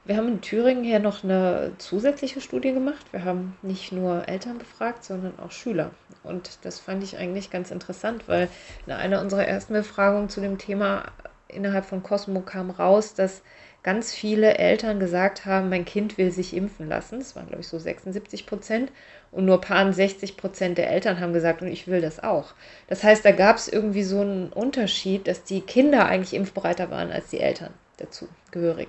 [0.04, 3.06] Wir haben in Thüringen hier noch eine zusätzliche Studie gemacht.
[3.12, 5.90] Wir haben nicht nur Eltern befragt, sondern auch Schüler.
[6.22, 8.48] Und das fand ich eigentlich ganz interessant, weil
[8.86, 11.04] in einer unserer ersten Befragungen zu dem Thema
[11.48, 13.42] innerhalb von Cosmo kam raus, dass
[13.82, 17.18] ganz viele Eltern gesagt haben, mein Kind will sich impfen lassen.
[17.18, 18.92] Das waren, glaube ich, so 76 Prozent.
[19.32, 22.52] Und nur paar 60 Prozent der Eltern haben gesagt, und ich will das auch.
[22.88, 27.10] Das heißt, da gab es irgendwie so einen Unterschied, dass die Kinder eigentlich impfbereiter waren
[27.10, 28.88] als die Eltern dazu gehörig.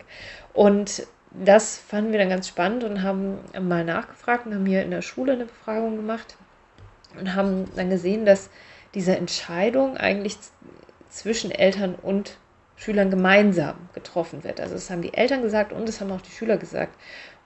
[0.53, 4.91] Und das fanden wir dann ganz spannend und haben mal nachgefragt und haben hier in
[4.91, 6.35] der Schule eine Befragung gemacht
[7.17, 8.49] und haben dann gesehen, dass
[8.93, 10.37] diese Entscheidung eigentlich
[11.09, 12.37] zwischen Eltern und
[12.75, 14.59] Schülern gemeinsam getroffen wird.
[14.59, 16.95] Also das haben die Eltern gesagt und das haben auch die Schüler gesagt.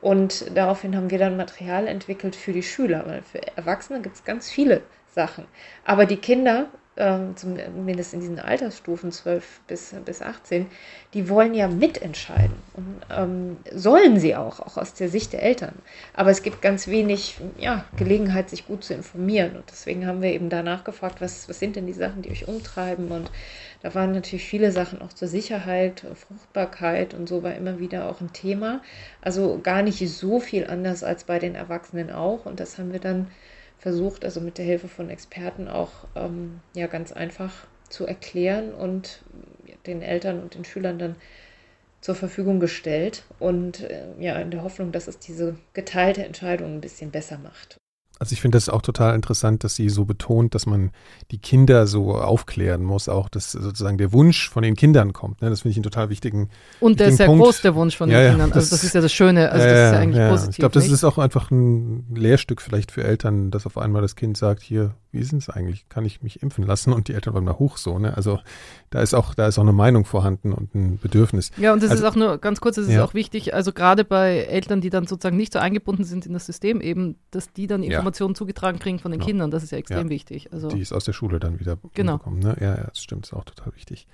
[0.01, 4.23] Und daraufhin haben wir dann Material entwickelt für die Schüler, weil für Erwachsene gibt es
[4.23, 4.81] ganz viele
[5.13, 5.45] Sachen.
[5.83, 6.67] Aber die Kinder
[6.97, 10.67] ähm, zumindest in diesen Altersstufen 12 bis, bis 18,
[11.13, 15.75] die wollen ja mitentscheiden und ähm, sollen sie auch, auch aus der Sicht der Eltern.
[16.13, 20.31] Aber es gibt ganz wenig ja, Gelegenheit, sich gut zu informieren und deswegen haben wir
[20.31, 23.29] eben danach gefragt, was, was sind denn die Sachen, die euch umtreiben und
[23.81, 28.19] da waren natürlich viele Sachen auch zur Sicherheit, Fruchtbarkeit und so war immer wieder auch
[28.19, 28.81] ein Thema.
[29.21, 32.99] Also gar nicht so viel anders als bei den Erwachsenen auch und das haben wir
[32.99, 33.27] dann
[33.77, 39.23] versucht, also mit der Hilfe von Experten auch ähm, ja ganz einfach zu erklären und
[39.85, 41.15] den Eltern und den Schülern dann
[42.01, 46.81] zur Verfügung gestellt und äh, ja in der Hoffnung, dass es diese geteilte Entscheidung ein
[46.81, 47.77] bisschen besser macht.
[48.19, 50.91] Also ich finde das auch total interessant, dass sie so betont, dass man
[51.31, 55.41] die Kinder so aufklären muss, auch dass sozusagen der Wunsch von den Kindern kommt.
[55.41, 55.49] Ne?
[55.49, 56.49] Das finde ich einen total wichtigen
[56.79, 57.43] Und der ist sehr Punkt.
[57.43, 58.51] groß, der Wunsch von den ja, Kindern.
[58.53, 60.51] Also das, ist ja das Schöne, also das ist ja eigentlich ja, positiv.
[60.51, 64.15] Ich glaube, das ist auch einfach ein Lehrstück vielleicht für Eltern, dass auf einmal das
[64.15, 65.87] Kind sagt, hier, wie ist es eigentlich?
[65.89, 66.93] Kann ich mich impfen lassen?
[66.93, 67.97] Und die Eltern wollen mal hoch so.
[67.97, 68.15] Ne?
[68.15, 68.39] Also
[68.89, 71.51] da ist auch, da ist auch eine Meinung vorhanden und ein Bedürfnis.
[71.57, 73.03] Ja, und das also, ist auch nur ganz kurz, das ist ja.
[73.03, 76.45] auch wichtig, also gerade bei Eltern, die dann sozusagen nicht so eingebunden sind in das
[76.45, 78.37] System, eben, dass die dann Informationen ja.
[78.37, 79.27] zugetragen kriegen von den genau.
[79.27, 79.51] Kindern.
[79.51, 80.09] Das ist ja extrem ja.
[80.09, 80.51] wichtig.
[80.51, 82.17] Also, die ist aus der Schule dann wieder genau.
[82.17, 82.39] bekommen.
[82.39, 82.57] Ne?
[82.59, 84.07] Ja, ja, das stimmt, ist auch total wichtig.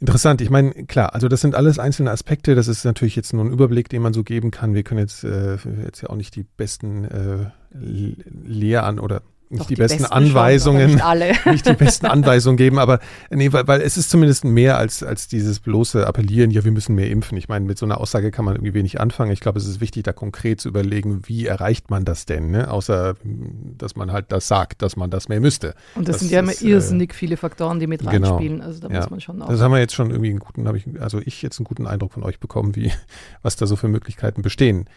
[0.00, 0.40] Interessant.
[0.40, 2.54] Ich meine, klar, also das sind alles einzelne Aspekte.
[2.54, 4.74] Das ist natürlich jetzt nur ein Überblick, den man so geben kann.
[4.74, 9.70] Wir können jetzt, äh, jetzt ja auch nicht die besten äh, Lehr an oder nicht
[9.70, 11.32] die, die, besten, besten Anweisungen, nicht, alle.
[11.46, 15.28] nicht die besten Anweisungen geben, aber nee, weil, weil es ist zumindest mehr als, als
[15.28, 17.38] dieses bloße Appellieren, ja, wir müssen mehr impfen.
[17.38, 19.32] Ich meine, mit so einer Aussage kann man irgendwie wenig anfangen.
[19.32, 22.70] Ich glaube, es ist wichtig, da konkret zu überlegen, wie erreicht man das denn, ne?
[22.70, 23.14] außer,
[23.78, 25.74] dass man halt das sagt, dass man das mehr müsste.
[25.94, 28.36] Und das, das sind ja immer ist, äh, irrsinnig äh, viele Faktoren, die mit genau.
[28.36, 28.60] reinspielen.
[28.60, 29.00] Also da ja.
[29.00, 29.48] muss man schon auch.
[29.48, 31.86] Das haben wir jetzt schon irgendwie einen guten, habe ich, also ich jetzt einen guten
[31.86, 32.92] Eindruck von euch bekommen, wie,
[33.42, 34.88] was da so für Möglichkeiten bestehen.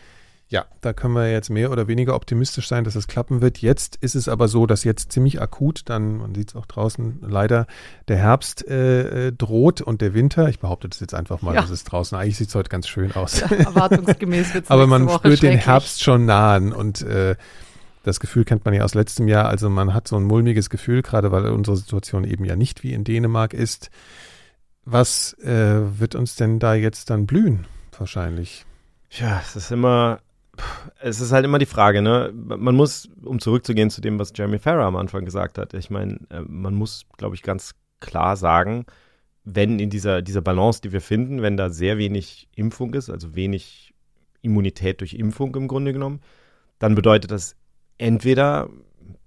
[0.51, 3.59] Ja, da können wir jetzt mehr oder weniger optimistisch sein, dass es klappen wird.
[3.59, 7.19] Jetzt ist es aber so, dass jetzt ziemlich akut, dann, man sieht es auch draußen,
[7.21, 7.67] leider
[8.09, 10.49] der Herbst äh, äh, droht und der Winter.
[10.49, 11.61] Ich behaupte das jetzt einfach mal, ja.
[11.61, 12.17] das ist draußen.
[12.17, 13.39] Eigentlich sieht es heute ganz schön aus.
[13.39, 17.37] Ja, erwartungsgemäß wird es Aber man spürt den Herbst schon nahen und äh,
[18.03, 19.47] das Gefühl kennt man ja aus letztem Jahr.
[19.47, 22.91] Also man hat so ein mulmiges Gefühl, gerade weil unsere Situation eben ja nicht wie
[22.91, 23.89] in Dänemark ist.
[24.83, 27.67] Was äh, wird uns denn da jetzt dann blühen?
[27.97, 28.65] Wahrscheinlich.
[29.11, 30.19] Ja, es ist immer
[30.99, 32.31] es ist halt immer die Frage, ne?
[32.33, 36.19] Man muss, um zurückzugehen zu dem, was Jeremy Farrar am Anfang gesagt hat, ich meine,
[36.29, 38.85] äh, man muss, glaube ich, ganz klar sagen,
[39.43, 43.35] wenn in dieser, dieser Balance, die wir finden, wenn da sehr wenig Impfung ist, also
[43.35, 43.93] wenig
[44.41, 46.21] Immunität durch Impfung im Grunde genommen,
[46.79, 47.55] dann bedeutet das
[47.97, 48.69] entweder,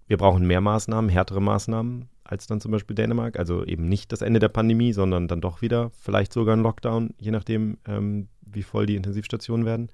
[0.06, 4.22] wir brauchen mehr Maßnahmen, härtere Maßnahmen als dann zum Beispiel Dänemark, also eben nicht das
[4.22, 8.62] Ende der Pandemie, sondern dann doch wieder vielleicht sogar ein Lockdown, je nachdem, ähm, wie
[8.62, 9.90] voll die Intensivstationen werden.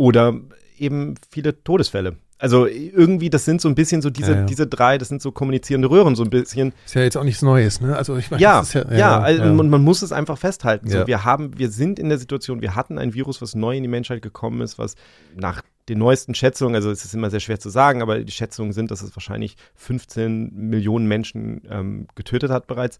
[0.00, 0.34] Oder
[0.78, 2.16] eben viele Todesfälle.
[2.38, 4.44] Also irgendwie, das sind so ein bisschen so diese, ja, ja.
[4.46, 6.72] diese drei, das sind so kommunizierende Röhren so ein bisschen.
[6.86, 7.94] Ist ja jetzt auch nichts Neues, ne?
[7.94, 10.88] Also ich meine, ja, ja, ja, ja, also, und man muss es einfach festhalten.
[10.88, 13.82] So, wir haben, wir sind in der Situation, wir hatten ein Virus, was neu in
[13.82, 14.94] die Menschheit gekommen ist, was
[15.36, 18.72] nach den neuesten Schätzungen, also es ist immer sehr schwer zu sagen, aber die Schätzungen
[18.72, 22.98] sind, dass es wahrscheinlich 15 Millionen Menschen ähm, getötet hat bereits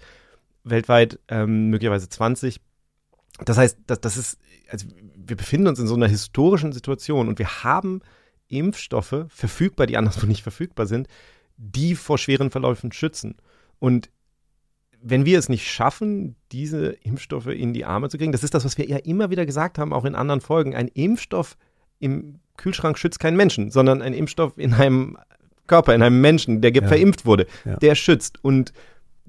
[0.65, 2.61] weltweit, ähm, möglicherweise 20.
[3.43, 4.39] Das heißt, das, das ist,
[4.71, 4.87] also
[5.31, 8.03] wir befinden uns in so einer historischen Situation und wir haben
[8.49, 11.09] Impfstoffe verfügbar, die anderswo nicht verfügbar sind,
[11.57, 13.37] die vor schweren Verläufen schützen.
[13.79, 14.11] Und
[15.03, 18.65] wenn wir es nicht schaffen, diese Impfstoffe in die Arme zu kriegen, das ist das,
[18.65, 21.57] was wir ja immer wieder gesagt haben, auch in anderen Folgen, ein Impfstoff
[21.99, 25.17] im Kühlschrank schützt keinen Menschen, sondern ein Impfstoff in einem
[25.67, 26.87] Körper, in einem Menschen, der ja.
[26.87, 27.77] verimpft wurde, ja.
[27.77, 28.43] der schützt.
[28.45, 28.73] Und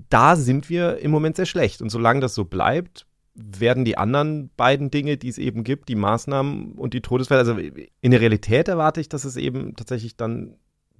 [0.10, 1.82] da sind wir im Moment sehr schlecht.
[1.82, 5.96] Und solange das so bleibt, werden die anderen beiden Dinge, die es eben gibt, die
[5.96, 10.56] Maßnahmen und die Todesfälle, also in der Realität erwarte ich, dass es eben tatsächlich dann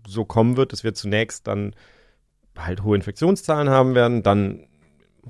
[0.08, 1.76] so kommen wird, dass wir zunächst dann
[2.58, 4.68] halt hohe Infektionszahlen haben werden, dann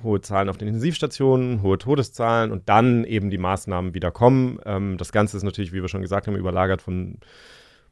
[0.03, 4.59] hohe Zahlen auf den Intensivstationen, hohe Todeszahlen und dann eben die Maßnahmen wieder kommen.
[4.65, 7.17] Ähm, das Ganze ist natürlich, wie wir schon gesagt haben, überlagert von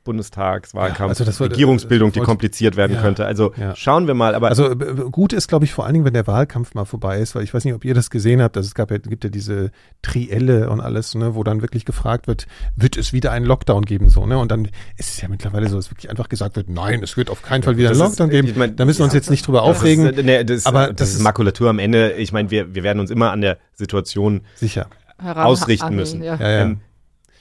[0.09, 3.27] Bundestagswahlkampf, ja, also Regierungsbildung, die kompliziert werden ja, könnte.
[3.27, 3.75] Also ja.
[3.75, 4.33] schauen wir mal.
[4.33, 7.35] Aber also gut ist, glaube ich, vor allen Dingen, wenn der Wahlkampf mal vorbei ist,
[7.35, 8.57] weil ich weiß nicht, ob ihr das gesehen habt.
[8.57, 9.69] Also es gab ja, gibt ja diese
[10.01, 14.09] Trielle und alles, ne, wo dann wirklich gefragt wird, wird es wieder einen Lockdown geben,
[14.09, 14.39] so, ne?
[14.39, 14.65] Und dann
[14.97, 17.61] ist es ja mittlerweile so, dass wirklich einfach gesagt wird, nein, es wird auf keinen
[17.61, 18.47] Fall wieder einen Lockdown ist, geben.
[18.47, 20.07] Ich mein, da müssen wir uns jetzt nicht drüber aufregen.
[20.07, 22.13] Ist, ne, das, aber das, das ist Makulatur am Ende.
[22.13, 24.87] Ich meine, wir, wir werden uns immer an der Situation sicher
[25.19, 26.23] ausrichten müssen.
[26.23, 26.35] Ja.
[26.35, 26.61] Ja, ja.
[26.61, 26.81] Ähm,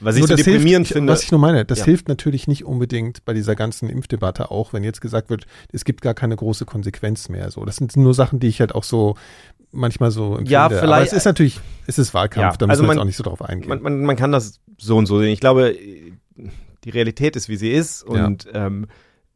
[0.00, 1.12] was ich so deprimierend hilft, finde.
[1.12, 1.84] Was ich nur meine, das ja.
[1.86, 6.02] hilft natürlich nicht unbedingt bei dieser ganzen Impfdebatte auch, wenn jetzt gesagt wird, es gibt
[6.02, 7.50] gar keine große Konsequenz mehr.
[7.50, 9.16] So, das sind nur Sachen, die ich halt auch so
[9.72, 10.50] manchmal so empfinde.
[10.50, 10.84] Ja, vielleicht.
[10.84, 13.16] Aber es ist natürlich, es ist Wahlkampf, ja, da müssen also wir jetzt auch nicht
[13.16, 13.68] so drauf eingehen.
[13.68, 15.30] Man, man, man, kann das so und so sehen.
[15.30, 15.76] Ich glaube,
[16.84, 18.66] die Realität ist, wie sie ist und ja.
[18.66, 18.86] ähm,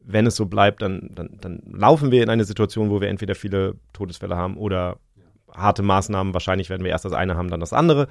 [0.05, 3.35] wenn es so bleibt, dann, dann, dann laufen wir in eine Situation, wo wir entweder
[3.35, 4.97] viele Todesfälle haben oder
[5.51, 6.33] harte Maßnahmen.
[6.33, 8.07] Wahrscheinlich werden wir erst das eine haben, dann das andere.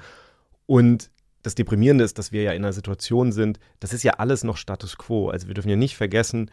[0.65, 1.11] Und
[1.43, 4.57] das Deprimierende ist, dass wir ja in einer Situation sind, das ist ja alles noch
[4.57, 5.29] Status quo.
[5.29, 6.49] Also wir dürfen ja nicht vergessen,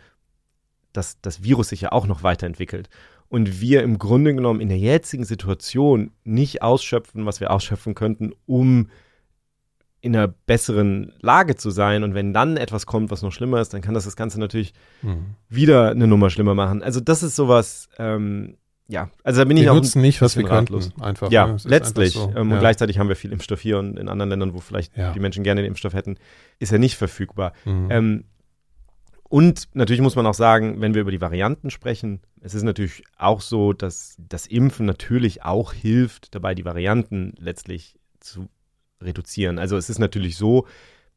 [0.92, 2.90] dass das Virus sich ja auch noch weiterentwickelt.
[3.28, 8.32] Und wir im Grunde genommen in der jetzigen Situation nicht ausschöpfen, was wir ausschöpfen könnten,
[8.44, 8.90] um
[10.00, 12.02] in einer besseren Lage zu sein.
[12.02, 14.74] Und wenn dann etwas kommt, was noch schlimmer ist, dann kann das das Ganze natürlich
[15.02, 15.36] mhm.
[15.48, 16.82] wieder eine Nummer schlimmer machen.
[16.82, 18.56] Also das ist sowas, ähm,
[18.90, 20.90] ja, also da bin wir ich auch nutzen nicht, was wir ratlos.
[21.00, 21.30] einfach.
[21.30, 21.56] Ja, ne?
[21.64, 22.14] letztlich.
[22.14, 22.32] So.
[22.34, 22.54] Ähm, ja.
[22.54, 25.12] Und gleichzeitig haben wir viel Impfstoff hier und in anderen Ländern, wo vielleicht ja.
[25.12, 26.16] die Menschen gerne den Impfstoff hätten,
[26.58, 27.52] ist er nicht verfügbar.
[27.64, 27.88] Mhm.
[27.90, 28.24] Ähm,
[29.28, 33.04] und natürlich muss man auch sagen, wenn wir über die Varianten sprechen, es ist natürlich
[33.16, 38.48] auch so, dass das Impfen natürlich auch hilft, dabei die Varianten letztlich zu
[39.00, 39.60] reduzieren.
[39.60, 40.66] Also es ist natürlich so,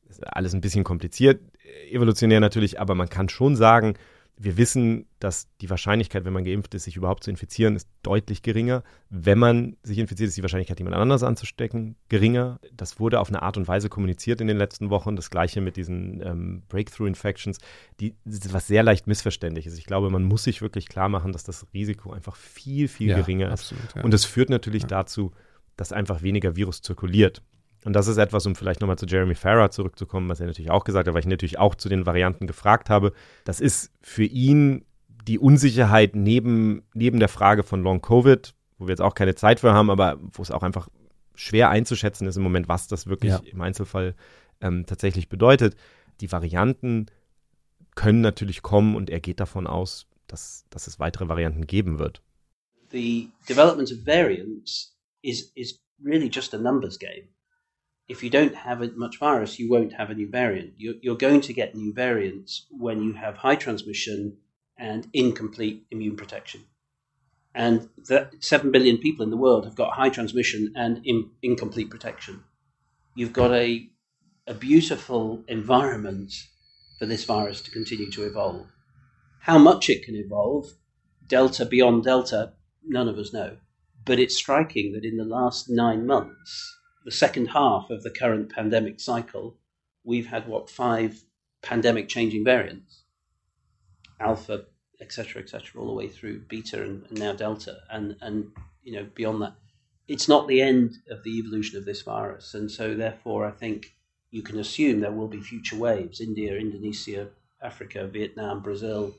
[0.08, 1.42] ist alles ein bisschen kompliziert,
[1.90, 3.96] evolutionär natürlich, aber man kann schon sagen,
[4.36, 8.42] Wir wissen, dass die Wahrscheinlichkeit, wenn man geimpft ist, sich überhaupt zu infizieren, ist deutlich
[8.42, 8.84] geringer.
[9.10, 12.60] Wenn man sich infiziert, ist die Wahrscheinlichkeit, jemand anderes anzustecken, geringer.
[12.76, 15.16] Das wurde auf eine Art und Weise kommuniziert in den letzten Wochen.
[15.16, 17.60] Das gleiche mit diesen ähm, Breakthrough-Infections,
[18.00, 19.78] die was sehr leicht missverständlich ist.
[19.78, 23.18] Ich glaube, man muss sich wirklich klar machen, dass das Risiko einfach viel, viel ja,
[23.18, 23.96] geringer absolut, ist.
[23.96, 24.04] Ja.
[24.04, 24.88] Und das führt natürlich ja.
[24.88, 25.32] dazu,
[25.78, 27.42] dass einfach weniger Virus zirkuliert.
[27.86, 30.84] Und das ist etwas, um vielleicht nochmal zu Jeremy Farrar zurückzukommen, was er natürlich auch
[30.84, 33.14] gesagt hat, weil ich natürlich auch zu den Varianten gefragt habe.
[33.46, 34.86] Das ist für ihn
[35.28, 39.60] die Unsicherheit neben, neben der Frage von Long Covid, wo wir jetzt auch keine Zeit
[39.60, 40.90] für haben, aber wo es auch einfach
[41.36, 43.42] schwer einzuschätzen ist im Moment, was das wirklich ja.
[43.46, 44.16] im Einzelfall
[44.62, 45.76] ähm, tatsächlich bedeutet.
[46.22, 47.08] Die Varianten
[47.96, 52.22] können natürlich kommen und er geht davon aus, dass, dass es weitere Varianten geben wird.
[52.92, 57.30] The development of variants is, is really just a numbers game.
[58.08, 60.74] If you don't have much virus, you won't have a new variant.
[60.78, 64.38] You're, you're, going to get new variants when you have high transmission
[64.78, 66.62] and incomplete immune protection.
[67.56, 71.90] And the 7 billion people in the world have got high transmission and in, incomplete
[71.90, 72.44] protection.
[73.16, 73.90] You've got a,
[74.48, 76.34] a beautiful environment
[76.98, 78.68] for this virus to continue to evolve.
[79.42, 80.74] How much it can evolve,
[81.28, 83.58] Delta beyond Delta, none of us know.
[84.06, 88.50] But it's striking that in the last nine months, the second half of the current
[88.50, 89.58] pandemic cycle,
[90.04, 91.24] we've had what five
[91.62, 93.04] pandemic changing variants,
[94.20, 94.66] alpha,
[95.02, 98.52] etc., etc., all the way through beta and, and, now delta, and and
[98.84, 99.56] you know beyond that,
[100.08, 103.96] it's not the end of the evolution of this virus, and so therefore I think
[104.32, 107.30] you can assume there will be future waves: India, Indonesia,
[107.62, 109.16] Africa, Vietnam, Brazil.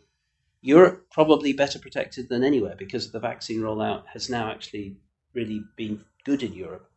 [0.63, 4.97] Europe probably better protected than anywhere because the vaccine rollout has now actually
[5.35, 6.91] really been good in Europe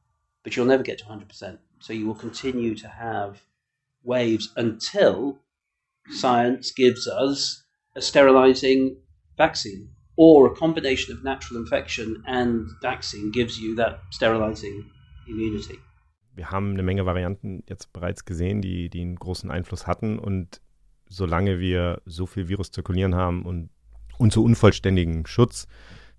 [0.47, 1.57] but you'll never get to 100%.
[1.81, 3.41] So you will continue to have
[4.05, 5.39] waves until
[6.09, 7.65] science gives us
[7.97, 8.95] a sterilizing
[9.37, 14.89] vaccine or a combination of natural infection and vaccine gives you that sterilizing
[15.27, 15.77] immunity.
[16.33, 20.61] Wir haben eine Menge Varianten jetzt bereits gesehen, die, die einen großen Einfluss hatten und
[21.09, 23.69] solange wir so viel Virus zirkulieren haben und,
[24.17, 25.67] und so unvollständigen Schutz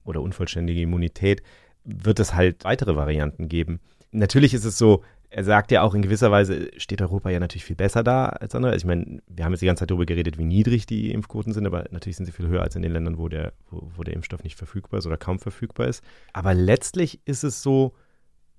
[0.05, 1.43] oder unvollständige Immunität,
[1.85, 3.81] wird es halt weitere Varianten geben
[4.13, 7.65] natürlich ist es so, er sagt ja auch in gewisser Weise steht Europa ja natürlich
[7.65, 8.75] viel besser da als andere.
[8.77, 11.67] Ich meine, wir haben jetzt die ganze Zeit darüber geredet, wie niedrig die Impfquoten sind,
[11.67, 14.15] aber natürlich sind sie viel höher als in den Ländern, wo der, wo, wo der
[14.15, 16.03] Impfstoff nicht verfügbar ist oder kaum verfügbar ist.
[16.33, 17.95] Aber letztlich ist es so,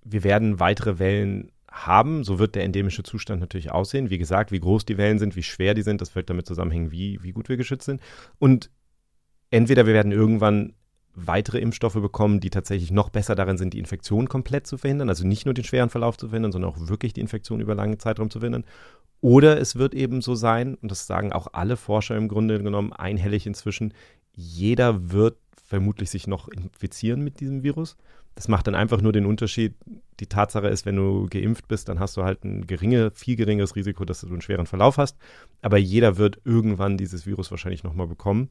[0.03, 2.23] wir werden weitere Wellen haben.
[2.23, 4.11] So wird der endemische Zustand natürlich aussehen.
[4.11, 6.91] Wie gesagt, wie groß die Wellen sind, wie schwer die sind, das wird damit zusammenhängen,
[6.91, 8.01] wie, wie gut wir geschützt sind.
[8.37, 8.69] Und
[9.49, 10.73] entweder wir werden irgendwann
[11.27, 15.25] weitere Impfstoffe bekommen, die tatsächlich noch besser darin sind, die Infektion komplett zu verhindern, also
[15.25, 18.29] nicht nur den schweren Verlauf zu verhindern, sondern auch wirklich die Infektion über lange Zeitraum
[18.29, 18.65] zu verhindern.
[19.21, 22.93] Oder es wird eben so sein, und das sagen auch alle Forscher im Grunde genommen
[22.93, 23.93] einhellig inzwischen,
[24.33, 27.97] jeder wird vermutlich sich noch infizieren mit diesem Virus.
[28.35, 29.75] Das macht dann einfach nur den Unterschied.
[30.19, 33.75] Die Tatsache ist, wenn du geimpft bist, dann hast du halt ein geringe, viel geringeres
[33.75, 35.17] Risiko, dass du einen schweren Verlauf hast.
[35.61, 38.49] Aber jeder wird irgendwann dieses Virus wahrscheinlich nochmal bekommen.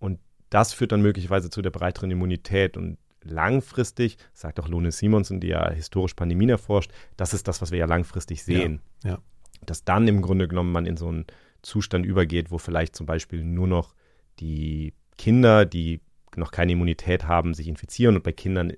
[0.00, 0.18] Und
[0.50, 5.48] das führt dann möglicherweise zu der breiteren Immunität und langfristig, sagt auch Lone Simonsen, die
[5.48, 8.80] ja historisch Pandemien erforscht, das ist das, was wir ja langfristig sehen.
[9.04, 9.18] Ja, ja.
[9.64, 11.26] Dass dann im Grunde genommen man in so einen
[11.62, 13.94] Zustand übergeht, wo vielleicht zum Beispiel nur noch
[14.38, 16.00] die Kinder, die
[16.36, 18.72] noch keine Immunität haben, sich infizieren und bei Kindern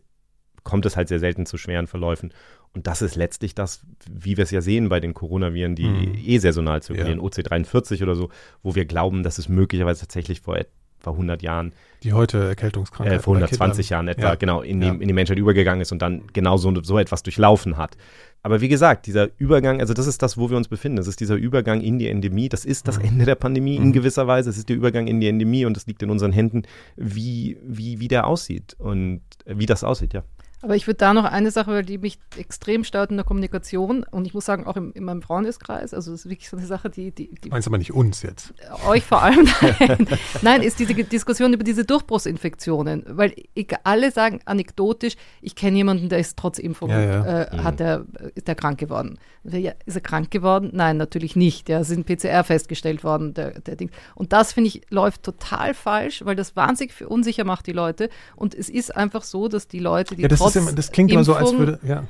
[0.64, 2.32] kommt es halt sehr selten zu schweren Verläufen.
[2.74, 6.14] Und das ist letztlich das, wie wir es ja sehen bei den Coronaviren, die mhm.
[6.14, 7.24] eh saisonal zirkulieren, ja.
[7.24, 8.30] OC43 oder so,
[8.62, 10.56] wo wir glauben, dass es möglicherweise tatsächlich vor
[11.02, 11.72] vor 100 Jahren.
[12.02, 13.18] Die heute Erkältungskrankheit.
[13.18, 14.34] Äh, vor 120 Jahren etwa, ja.
[14.34, 14.92] genau, in die, ja.
[14.92, 17.96] in die Menschheit übergegangen ist und dann genau so, so etwas durchlaufen hat.
[18.44, 20.96] Aber wie gesagt, dieser Übergang, also das ist das, wo wir uns befinden.
[20.96, 22.48] Das ist dieser Übergang in die Endemie.
[22.48, 23.04] Das ist das mhm.
[23.04, 23.92] Ende der Pandemie in mhm.
[23.92, 24.50] gewisser Weise.
[24.50, 26.62] Es ist der Übergang in die Endemie und es liegt in unseren Händen,
[26.96, 30.24] wie, wie, wie der aussieht und wie das aussieht, ja.
[30.62, 34.26] Aber ich würde da noch eine Sache, die mich extrem stört in der Kommunikation und
[34.26, 36.88] ich muss sagen, auch im, in meinem Freundeskreis, also das ist wirklich so eine Sache,
[36.88, 37.10] die.
[37.10, 38.54] die, die Meinst aber nicht uns jetzt?
[38.86, 39.48] Euch vor allem,
[39.80, 40.06] nein.
[40.42, 46.08] nein, ist diese Diskussion über diese Durchbruchsinfektionen, weil ich, alle sagen anekdotisch, ich kenne jemanden,
[46.08, 47.42] der ist trotz Impfung, ja, ja.
[47.42, 47.64] Äh, mhm.
[47.64, 49.18] hat der, ist der krank geworden.
[49.44, 50.70] Ja, ist er krank geworden?
[50.72, 51.68] Nein, natürlich nicht.
[51.68, 53.90] Ja, sind PCR festgestellt worden, der, der Ding.
[54.14, 58.08] Und das, finde ich, läuft total falsch, weil das wahnsinnig unsicher macht die Leute.
[58.36, 61.34] Und es ist einfach so, dass die Leute, die ja, trotz immer, das klingt Impfung,
[61.36, 62.04] immer so, als würde, ja.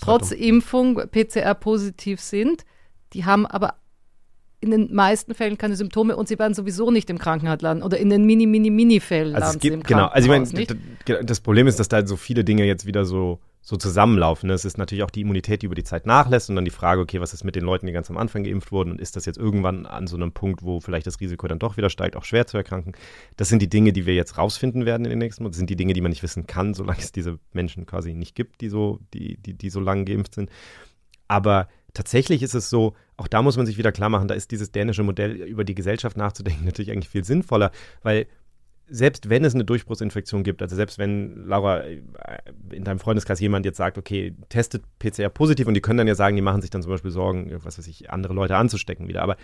[0.00, 2.64] Trotz Impfung PCR positiv sind,
[3.12, 3.74] die haben aber
[4.60, 7.98] in den meisten Fällen keine Symptome und sie werden sowieso nicht im Krankenhaus landen oder
[7.98, 11.40] in den mini, mini, mini Fällen also landen es gibt, Genau, also ich meine, das
[11.40, 13.38] Problem ist, dass da so viele Dinge jetzt wieder so
[13.68, 14.46] so zusammenlaufen.
[14.46, 14.52] Ne?
[14.52, 17.00] Es ist natürlich auch die Immunität, die über die Zeit nachlässt und dann die Frage,
[17.00, 19.26] okay, was ist mit den Leuten, die ganz am Anfang geimpft wurden und ist das
[19.26, 22.22] jetzt irgendwann an so einem Punkt, wo vielleicht das Risiko dann doch wieder steigt, auch
[22.22, 22.92] schwer zu erkranken.
[23.36, 25.54] Das sind die Dinge, die wir jetzt rausfinden werden in den nächsten Monaten.
[25.54, 28.36] Das sind die Dinge, die man nicht wissen kann, solange es diese Menschen quasi nicht
[28.36, 30.48] gibt, die so, die, die, die so lange geimpft sind.
[31.26, 34.52] Aber tatsächlich ist es so, auch da muss man sich wieder klar machen, da ist
[34.52, 37.72] dieses dänische Modell über die Gesellschaft nachzudenken natürlich eigentlich viel sinnvoller,
[38.04, 38.28] weil
[38.88, 41.82] selbst wenn es eine Durchbruchsinfektion gibt, also selbst wenn, Laura,
[42.70, 46.14] in deinem Freundeskreis jemand jetzt sagt, okay, testet PCR positiv und die können dann ja
[46.14, 49.22] sagen, die machen sich dann zum Beispiel Sorgen, was weiß ich, andere Leute anzustecken wieder,
[49.22, 49.36] aber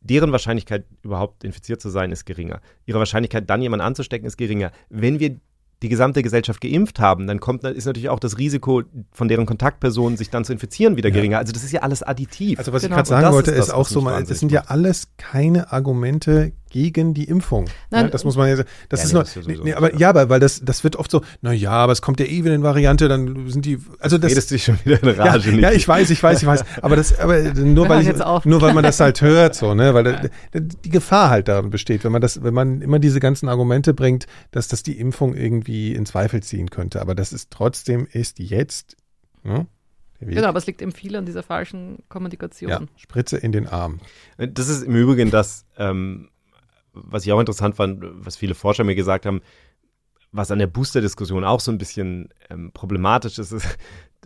[0.00, 2.60] deren Wahrscheinlichkeit überhaupt infiziert zu sein ist geringer.
[2.84, 4.72] Ihre Wahrscheinlichkeit dann jemanden anzustecken ist geringer.
[4.88, 5.40] Wenn wir
[5.82, 10.16] die gesamte Gesellschaft geimpft haben, dann kommt, ist natürlich auch das Risiko von deren Kontaktpersonen,
[10.16, 11.34] sich dann zu infizieren, wieder geringer.
[11.34, 11.38] Ja.
[11.40, 12.58] Also das ist ja alles additiv.
[12.58, 12.94] Also was genau.
[12.94, 16.52] ich gerade sagen wollte, ist, ist auch so, mal, das sind ja alles keine Argumente
[16.70, 17.66] gegen die Impfung.
[17.90, 18.68] Nein, ja, das muss man ja sagen.
[18.88, 20.96] Das ja, ist nee, noch, das ist nee, aber ja, aber weil das, das wird
[20.96, 23.78] oft so, na ja, aber es kommt ja eh wieder in Variante, dann sind die,
[23.98, 24.30] also das.
[24.30, 25.52] Redest dich schon wieder in Rage.
[25.52, 26.64] Ja, ja, ich weiß, ich weiß, ich weiß.
[26.82, 30.04] Aber das, aber nur weil ich, nur weil man das halt hört, so, ne, weil
[30.04, 33.94] da, die Gefahr halt darin besteht, wenn man das, wenn man immer diese ganzen Argumente
[33.94, 37.00] bringt, dass das die Impfung irgendwie in Zweifel ziehen könnte.
[37.00, 38.96] Aber das ist trotzdem ist jetzt,
[39.42, 39.66] ne?
[40.18, 42.70] Genau, aber es liegt eben viel an dieser falschen Kommunikation.
[42.70, 44.00] Ja, Spritze in den Arm.
[44.38, 46.30] Das ist im Übrigen das, ähm,
[47.04, 49.40] was ich auch interessant fand, was viele Forscher mir gesagt haben,
[50.32, 53.66] was an der Booster-Diskussion auch so ein bisschen ähm, problematisch ist, ist,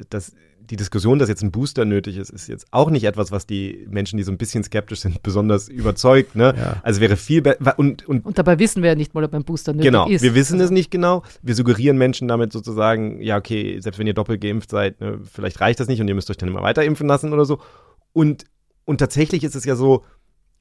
[0.09, 0.35] dass
[0.71, 3.87] die Diskussion, dass jetzt ein Booster nötig ist, ist jetzt auch nicht etwas, was die
[3.91, 6.37] Menschen, die so ein bisschen skeptisch sind, besonders überzeugt.
[6.37, 6.55] Ne?
[6.57, 6.81] Ja.
[6.83, 7.79] Also wäre viel besser.
[7.79, 10.21] Und, und, und, dabei wissen wir ja nicht mal, ob ein Booster nötig genau, ist.
[10.21, 10.67] Genau, wir wissen also.
[10.67, 11.23] es nicht genau.
[11.43, 15.61] Wir suggerieren Menschen damit sozusagen, ja, okay, selbst wenn ihr doppelt geimpft seid, ne, vielleicht
[15.61, 17.61] reicht das nicht und ihr müsst euch dann immer weiter impfen lassen oder so.
[18.13, 18.45] Und,
[18.85, 20.05] und tatsächlich ist es ja so,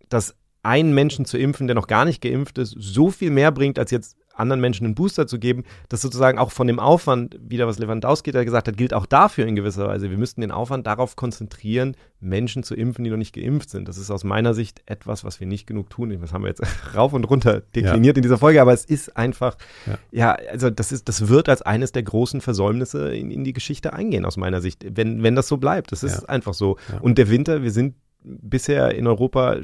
[0.10, 3.80] dass einen Menschen zu impfen, der noch gar nicht geimpft ist, so viel mehr bringt,
[3.80, 7.68] als jetzt anderen Menschen einen Booster zu geben, dass sozusagen auch von dem Aufwand, wieder
[7.68, 10.10] was Lewandowski da gesagt hat, gilt auch dafür in gewisser Weise.
[10.10, 13.88] Wir müssten den Aufwand darauf konzentrieren, Menschen zu impfen, die noch nicht geimpft sind.
[13.88, 16.18] Das ist aus meiner Sicht etwas, was wir nicht genug tun.
[16.22, 16.64] Das haben wir jetzt
[16.96, 18.20] rauf und runter dekliniert ja.
[18.20, 19.98] in dieser Folge, aber es ist einfach, ja.
[20.12, 23.94] ja, also das ist, das wird als eines der großen Versäumnisse in, in die Geschichte
[23.94, 25.92] eingehen, aus meiner Sicht, wenn, wenn das so bleibt.
[25.92, 26.30] Das ist ja.
[26.30, 26.78] einfach so.
[27.02, 29.58] Und der Winter, wir sind bisher in Europa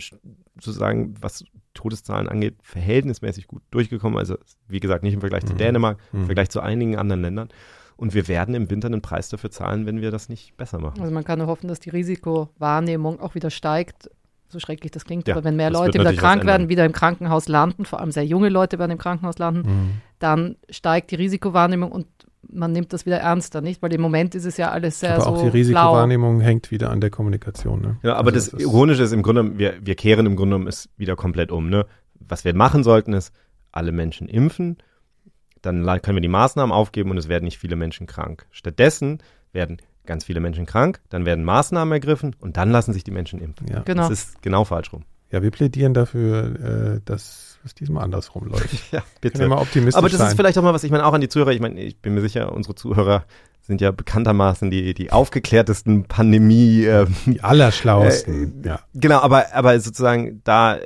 [0.60, 1.44] sozusagen, was
[1.74, 4.18] Todeszahlen angeht, verhältnismäßig gut durchgekommen.
[4.18, 4.38] Also,
[4.68, 5.48] wie gesagt, nicht im Vergleich mhm.
[5.48, 6.26] zu Dänemark, im mhm.
[6.26, 7.50] Vergleich zu einigen anderen Ländern.
[7.98, 11.00] Und wir werden im Winter einen Preis dafür zahlen, wenn wir das nicht besser machen.
[11.02, 14.10] Also man kann nur hoffen, dass die Risikowahrnehmung auch wieder steigt.
[14.50, 17.48] So schrecklich das klingt, ja, aber wenn mehr Leute wieder krank werden, wieder im Krankenhaus
[17.48, 19.92] landen, vor allem sehr junge Leute werden im Krankenhaus landen, mhm.
[20.20, 22.08] dann steigt die Risikowahrnehmung und
[22.52, 23.82] man nimmt das wieder ernster, nicht?
[23.82, 26.46] Weil im Moment ist es ja alles sehr aber so auch die Risikowahrnehmung blau.
[26.46, 27.82] hängt wieder an der Kommunikation.
[27.82, 27.98] Ne?
[28.04, 30.90] Ja, aber also das, das Ironische ist im Grunde, wir, wir kehren im Grunde es
[30.98, 31.70] wieder komplett um.
[31.70, 31.86] Ne?
[32.20, 33.34] Was wir machen sollten, ist
[33.72, 34.78] alle Menschen impfen,
[35.62, 38.46] dann können wir die Maßnahmen aufgeben und es werden nicht viele Menschen krank.
[38.52, 39.20] Stattdessen
[39.52, 43.40] werden ganz viele Menschen krank, dann werden Maßnahmen ergriffen und dann lassen sich die Menschen
[43.40, 43.68] impfen.
[43.68, 43.80] Ja.
[43.80, 44.04] Genau.
[44.04, 45.04] Das ist genau falsch rum.
[45.32, 48.70] Ja, wir plädieren dafür, äh, dass es diesmal andersrum läuft.
[48.92, 49.40] ja, bitte.
[49.40, 50.30] Wir mal optimistisch Aber das sein.
[50.30, 52.14] ist vielleicht auch mal was, ich meine, auch an die Zuhörer, ich meine, ich bin
[52.14, 53.26] mir sicher, unsere Zuhörer
[53.62, 56.86] sind ja bekanntermaßen die, die aufgeklärtesten Pandemie.
[56.86, 58.80] Äh, die allerschlauesten, äh, ja.
[58.94, 60.80] Genau, aber, aber sozusagen da,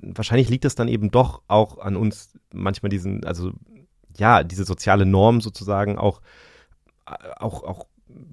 [0.00, 3.52] wahrscheinlich liegt es dann eben doch auch an uns, manchmal diesen, also
[4.16, 6.20] ja, diese soziale Norm sozusagen auch,
[7.36, 7.86] auch, auch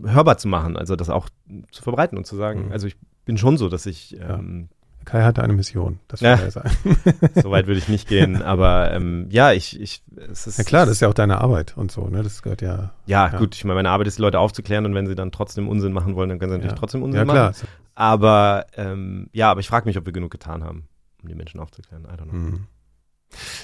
[0.04, 1.30] hörbar zu machen, also das auch
[1.72, 2.72] zu verbreiten und zu sagen, mhm.
[2.72, 4.70] also ich bin schon so, dass ich ähm,
[5.08, 6.36] Kai hatte eine Mission, das ja.
[6.36, 6.70] er sein.
[7.42, 10.58] so weit würde ich nicht gehen, aber ähm, ja, ich, ich es ist.
[10.58, 12.24] Ja klar, das ist ja auch deine Arbeit und so, ne?
[12.24, 12.92] Das gehört ja.
[13.06, 13.38] Ja, ja.
[13.38, 15.94] gut, ich meine, meine Arbeit ist, die Leute aufzuklären und wenn sie dann trotzdem Unsinn
[15.94, 16.80] machen wollen, dann können sie natürlich ja.
[16.80, 17.50] trotzdem Unsinn ja, klar.
[17.52, 17.68] machen.
[17.96, 20.90] Aber ähm, ja, aber ich frage mich, ob wir genug getan haben,
[21.24, 22.04] um die Menschen aufzuklären.
[22.04, 22.34] I don't know.
[22.34, 22.68] Mhm.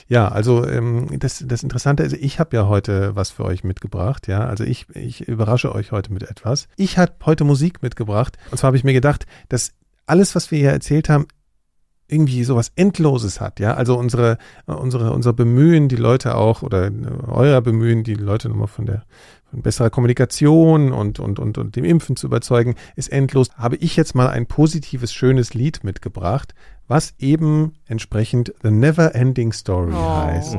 [0.07, 4.27] Ja, also ähm, das, das Interessante ist, ich habe ja heute was für euch mitgebracht,
[4.27, 4.45] ja.
[4.45, 6.69] Also ich, ich überrasche euch heute mit etwas.
[6.77, 8.37] Ich habe heute Musik mitgebracht.
[8.49, 9.73] Und zwar habe ich mir gedacht, dass
[10.05, 11.27] alles, was wir hier erzählt haben,
[12.07, 13.73] irgendwie sowas Endloses hat, ja.
[13.73, 16.91] Also unsere, unsere, unser Bemühen, die Leute auch, oder
[17.27, 19.03] euer Bemühen, die Leute nochmal von der
[19.53, 23.49] von besserer Kommunikation und, und, und, und dem Impfen zu überzeugen, ist endlos.
[23.55, 26.55] Habe ich jetzt mal ein positives, schönes Lied mitgebracht,
[26.87, 30.15] was eben entsprechend The Never Ending Story oh.
[30.23, 30.57] heißt.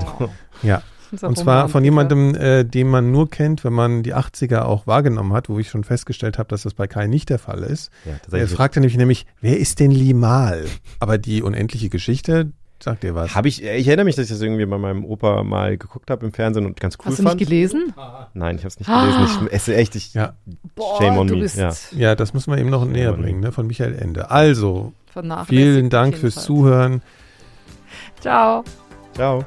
[0.63, 0.83] Ja.
[1.23, 5.33] Und zwar von jemandem, äh, den man nur kennt, wenn man die 80er auch wahrgenommen
[5.33, 7.91] hat, wo ich schon festgestellt habe, dass das bei Kai nicht der Fall ist.
[8.05, 10.65] Ja, er fragte nämlich, nämlich, wer ist denn Limal?
[10.99, 12.53] Aber die unendliche Geschichte,
[12.85, 13.35] Sagt dir was?
[13.35, 16.27] Habe ich, ich erinnere mich, dass ich das irgendwie bei meinem Opa mal geguckt habe
[16.27, 17.29] im Fernsehen und ganz cool Hast fand.
[17.29, 17.95] Hast du nicht gelesen?
[18.35, 19.47] Nein, ich habe es nicht gelesen.
[19.47, 20.35] Ich esse echt, ich, ja.
[20.75, 21.47] Boah, shame on me.
[21.57, 21.73] Ja.
[21.93, 22.15] ja.
[22.15, 24.31] das müssen wir eben noch shame näher bringen, ne, von Michael Ende.
[24.31, 24.93] Also,
[25.47, 27.01] vielen Dank fürs Zuhören.
[28.21, 28.65] Ciao.
[29.15, 29.47] Ciao.